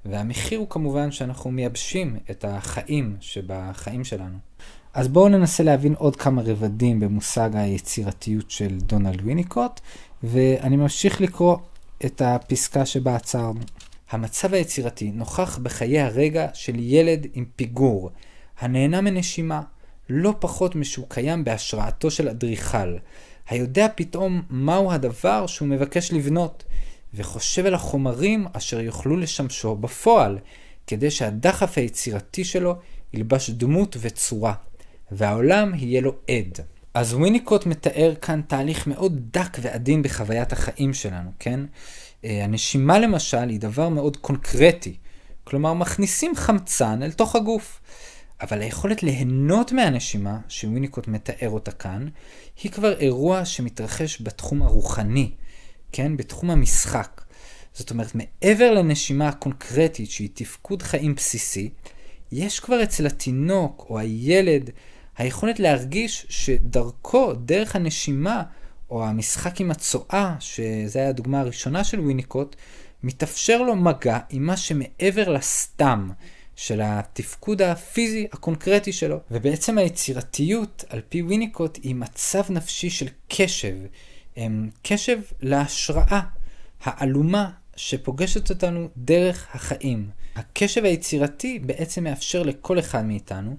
[0.04, 4.38] והמחיר הוא כמובן שאנחנו מייבשים את החיים שבחיים שלנו.
[4.94, 9.80] אז בואו ננסה להבין עוד כמה רבדים במושג היצירתיות של דונלד ויניקוט,
[10.22, 11.56] ואני ממשיך לקרוא
[12.04, 13.60] את הפסקה שבה עצרנו.
[14.10, 18.10] המצב היצירתי נוכח בחיי הרגע של ילד עם פיגור,
[18.60, 19.62] הנהנה מנשימה,
[20.08, 22.96] לא פחות משהוא קיים בהשראתו של אדריכל,
[23.48, 26.64] היודע פתאום מהו הדבר שהוא מבקש לבנות,
[27.14, 30.38] וחושב על החומרים אשר יוכלו לשמשו בפועל,
[30.86, 32.74] כדי שהדחף היצירתי שלו
[33.12, 34.54] ילבש דמות וצורה.
[35.12, 36.58] והעולם יהיה לו עד.
[36.94, 41.60] אז וויניקוט מתאר כאן תהליך מאוד דק ועדין בחוויית החיים שלנו, כן?
[42.24, 44.96] אה, הנשימה למשל היא דבר מאוד קונקרטי,
[45.44, 47.80] כלומר מכניסים חמצן אל תוך הגוף.
[48.40, 52.08] אבל היכולת ליהנות מהנשימה, שוויניקוט מתאר אותה כאן,
[52.62, 55.30] היא כבר אירוע שמתרחש בתחום הרוחני,
[55.92, 56.16] כן?
[56.16, 57.20] בתחום המשחק.
[57.74, 61.70] זאת אומרת, מעבר לנשימה הקונקרטית שהיא תפקוד חיים בסיסי,
[62.32, 64.70] יש כבר אצל התינוק או הילד
[65.18, 68.42] היכולת להרגיש שדרכו, דרך הנשימה,
[68.90, 72.56] או המשחק עם הצואה, שזו הייתה הדוגמה הראשונה של וויניקוט,
[73.02, 76.10] מתאפשר לו מגע עם מה שמעבר לסתם
[76.56, 79.16] של התפקוד הפיזי הקונקרטי שלו.
[79.30, 83.76] ובעצם היצירתיות, על פי וויניקוט, היא מצב נפשי של קשב.
[84.82, 86.20] קשב להשראה
[86.82, 90.10] העלומה שפוגשת אותנו דרך החיים.
[90.36, 93.56] הקשב היצירתי בעצם מאפשר לכל אחד מאיתנו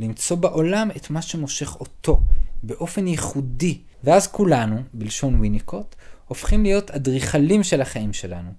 [0.00, 2.20] למצוא בעולם את מה שמושך אותו,
[2.62, 3.78] באופן ייחודי.
[4.04, 5.94] ואז כולנו, בלשון ויניקוט,
[6.28, 8.50] הופכים להיות אדריכלים של החיים שלנו.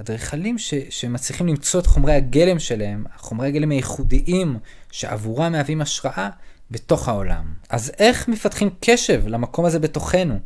[0.00, 4.58] אדריכלים ש- שמצליחים למצוא את חומרי הגלם שלהם, חומרי הגלם הייחודיים
[4.90, 6.28] שעבורם מהווים השראה,
[6.70, 7.54] בתוך העולם.
[7.70, 10.38] אז איך מפתחים קשב למקום הזה בתוכנו?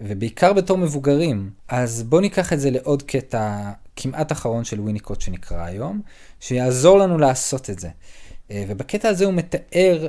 [0.00, 1.50] ובעיקר בתור מבוגרים.
[1.68, 6.00] אז בואו ניקח את זה לעוד קטע כמעט אחרון של ויניקוט שנקרא היום,
[6.40, 7.88] שיעזור לנו לעשות את זה.
[8.50, 10.08] אה, ובקטע הזה הוא מתאר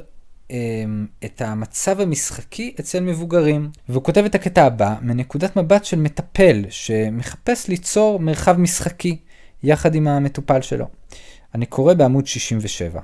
[0.52, 3.70] אמ, את המצב המשחקי אצל מבוגרים.
[3.90, 9.18] והוא כותב את הקטע הבא מנקודת מבט של מטפל שמחפש ליצור מרחב משחקי
[9.64, 10.86] יחד עם המטופל שלו.
[11.56, 13.02] אני קורא בעמוד 67.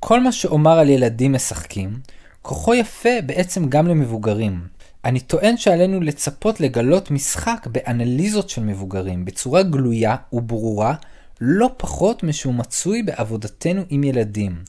[0.00, 1.98] כל מה שאומר על ילדים משחקים,
[2.42, 4.60] כוחו יפה בעצם גם למבוגרים.
[5.04, 10.94] אני טוען שעלינו לצפות לגלות משחק באנליזות של מבוגרים בצורה גלויה וברורה
[11.40, 14.62] לא פחות משהוא מצוי בעבודתנו עם ילדים.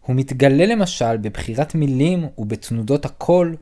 [0.00, 3.56] הוא מתגלה למשל בבחירת מילים ובתנודות הקול,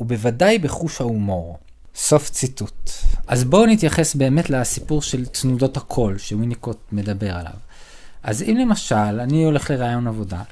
[0.00, 1.58] ובוודאי בחוש ההומור.
[1.94, 2.90] סוף ציטוט.
[3.26, 7.52] אז בואו נתייחס באמת לסיפור של תנודות הקול שוויניקוט מדבר עליו.
[8.22, 10.42] אז אם למשל אני הולך לראיון עבודה,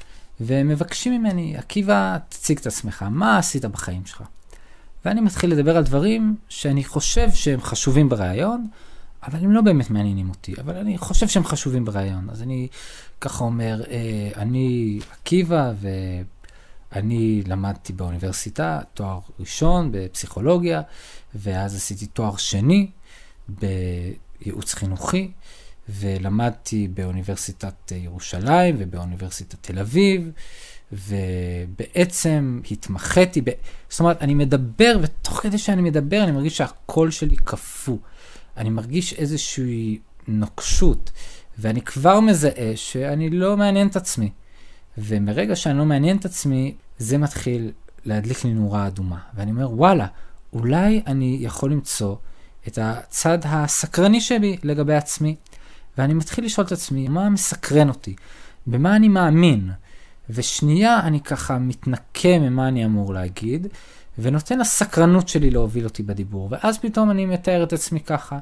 [0.41, 4.23] ומבקשים ממני, עקיבא, תציג את עצמך, מה עשית בחיים שלך?
[5.05, 8.67] ואני מתחיל לדבר על דברים שאני חושב שהם חשובים בראיון,
[9.27, 12.29] אבל הם לא באמת מעניינים אותי, אבל אני חושב שהם חשובים ברעיון.
[12.29, 12.67] אז אני
[13.21, 15.71] ככה אומר, אה, אני עקיבא,
[16.93, 20.81] אני למדתי באוניברסיטה תואר ראשון בפסיכולוגיה,
[21.35, 22.89] ואז עשיתי תואר שני
[23.47, 25.31] בייעוץ חינוכי,
[25.89, 30.31] ולמדתי באוניברסיטת ירושלים ובאוניברסיטת תל אביב,
[30.91, 33.49] ובעצם התמחיתי, ב...
[33.89, 37.97] זאת אומרת, אני מדבר, ותוך כדי שאני מדבר, אני מרגיש שהקול שלי קפוא.
[38.57, 41.11] אני מרגיש איזושהי נוקשות,
[41.57, 44.31] ואני כבר מזהה שאני לא מעניין את עצמי.
[44.97, 47.71] ומרגע שאני לא מעניין את עצמי, זה מתחיל
[48.05, 49.19] להדליק לי נורה אדומה.
[49.35, 50.07] ואני אומר, וואלה,
[50.53, 52.15] אולי אני יכול למצוא
[52.67, 55.35] את הצד הסקרני שלי לגבי עצמי.
[55.97, 58.15] ואני מתחיל לשאול את עצמי, מה מסקרן אותי?
[58.67, 59.69] במה אני מאמין?
[60.29, 63.67] ושנייה אני ככה מתנקה ממה אני אמור להגיד,
[64.19, 66.47] ונותן לסקרנות שלי להוביל אותי בדיבור.
[66.51, 68.39] ואז פתאום אני מתאר את עצמי ככה.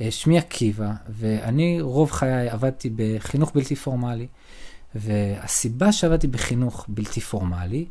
[0.00, 4.26] אה, שמי עקיבא, ואני רוב חיי עבדתי בחינוך בלתי פורמלי,
[4.94, 7.84] והסיבה שעבדתי בחינוך בלתי פורמלי,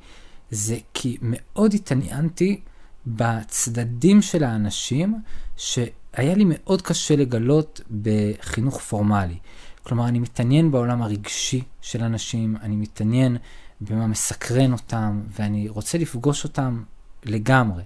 [0.52, 2.62] זה כי מאוד התעניינתי
[3.08, 5.22] בצדדים של האנשים,
[5.58, 9.38] שהיה לי מאוד קשה לגלות בחינוך פורמלי.
[9.84, 13.38] כלומר, אני מתעניין בעולם הרגשי של אנשים, אני מתעניין
[13.82, 16.84] במה מסקרן אותם, ואני רוצה לפגוש אותם
[17.26, 17.84] לגמרי.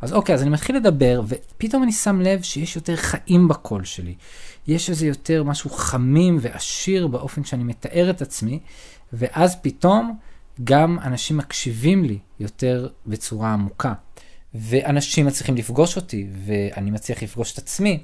[0.00, 4.14] אז אוקיי, אז אני מתחיל לדבר, ופתאום אני שם לב שיש יותר חיים בקול שלי.
[4.66, 8.58] יש איזה יותר משהו חמים ועשיר באופן שאני מתאר את עצמי,
[9.12, 10.18] ואז פתאום
[10.64, 13.92] גם אנשים מקשיבים לי יותר בצורה עמוקה.
[14.54, 18.02] ואנשים מצליחים לפגוש אותי, ואני מצליח לפגוש את עצמי.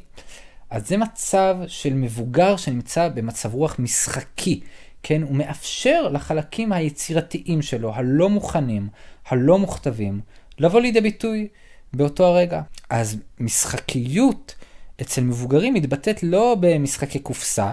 [0.71, 4.61] אז זה מצב של מבוגר שנמצא במצב רוח משחקי,
[5.03, 5.23] כן?
[5.23, 8.89] הוא מאפשר לחלקים היצירתיים שלו, הלא מוכנים,
[9.29, 10.21] הלא מוכתבים,
[10.59, 11.49] לבוא לידי ביטוי
[11.93, 12.63] באותו הרגע.
[12.91, 14.55] אז משחקיות
[15.01, 17.73] אצל מבוגרים מתבטאת לא במשחקי קופסה,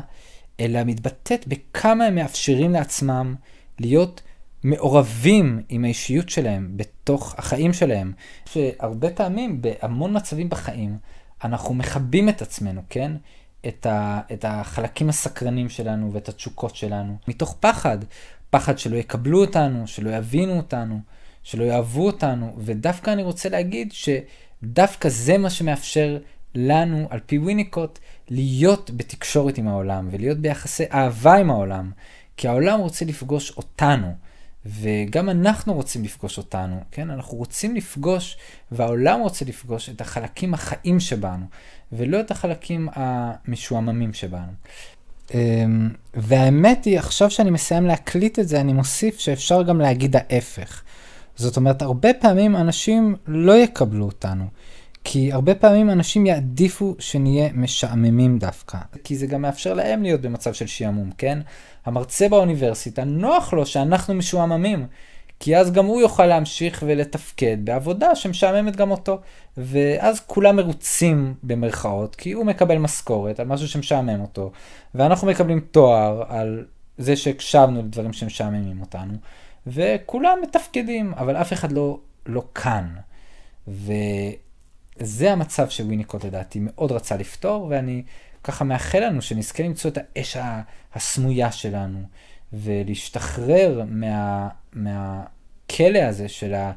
[0.59, 3.36] אלא מתבטאת בכמה הם מאפשרים לעצמם
[3.79, 4.21] להיות
[4.63, 8.11] מעורבים עם האישיות שלהם בתוך החיים שלהם.
[8.45, 10.97] שהרבה פעמים, בהמון מצבים בחיים,
[11.43, 13.11] אנחנו מכבים את עצמנו, כן?
[13.67, 17.97] את, ה, את החלקים הסקרנים שלנו ואת התשוקות שלנו, מתוך פחד.
[18.49, 20.99] פחד שלא יקבלו אותנו, שלא יבינו אותנו,
[21.43, 26.17] שלא יאהבו אותנו, ודווקא אני רוצה להגיד שדווקא זה מה שמאפשר
[26.55, 31.91] לנו, על פי וויניקוט, להיות בתקשורת עם העולם ולהיות ביחסי אהבה עם העולם,
[32.37, 34.13] כי העולם רוצה לפגוש אותנו.
[34.65, 37.09] וגם אנחנו רוצים לפגוש אותנו, כן?
[37.09, 38.37] אנחנו רוצים לפגוש,
[38.71, 41.45] והעולם רוצה לפגוש את החלקים החיים שבנו,
[41.91, 44.51] ולא את החלקים המשועממים שבנו.
[45.33, 50.83] אמ, והאמת היא, עכשיו שאני מסיים להקליט את זה, אני מוסיף שאפשר גם להגיד ההפך.
[51.41, 54.45] זאת אומרת, הרבה פעמים אנשים לא יקבלו אותנו.
[55.03, 58.77] כי הרבה פעמים אנשים יעדיפו שנהיה משעממים דווקא.
[59.03, 61.39] כי זה גם מאפשר להם להיות במצב של שעמום, כן?
[61.85, 64.87] המרצה באוניברסיטה, נוח לו שאנחנו משועממים.
[65.39, 69.19] כי אז גם הוא יוכל להמשיך ולתפקד בעבודה שמשעממת גם אותו.
[69.57, 74.51] ואז כולם מרוצים במרכאות, כי הוא מקבל משכורת על משהו שמשעמם אותו,
[74.95, 76.65] ואנחנו מקבלים תואר על
[76.97, 79.13] זה שהקשבנו לדברים שמשעממים אותנו,
[79.68, 82.95] וכולם מתפקדים, אבל אף אחד לא, לא כאן.
[83.68, 88.03] וזה המצב שוויניקוט לדעתי מאוד רצה לפתור, ואני
[88.43, 90.38] ככה מאחל לנו שנזכה למצוא את האש
[90.93, 92.03] הסמויה שלנו,
[92.53, 96.72] ולהשתחרר מה, מהכלא הזה של, ה,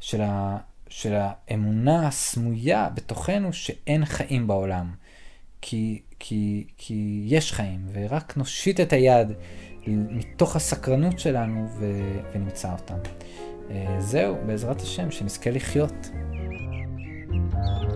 [0.00, 0.58] של, ה,
[0.88, 4.94] של האמונה הסמויה בתוכנו שאין חיים בעולם.
[5.66, 9.32] כי, כי, כי יש חיים, ורק נושיט את היד
[9.86, 11.86] מתוך הסקרנות שלנו ו...
[12.34, 12.98] ונמצא אותם.
[13.70, 16.10] אה, זהו, בעזרת השם, שנזכה לחיות.
[17.54, 17.93] thank you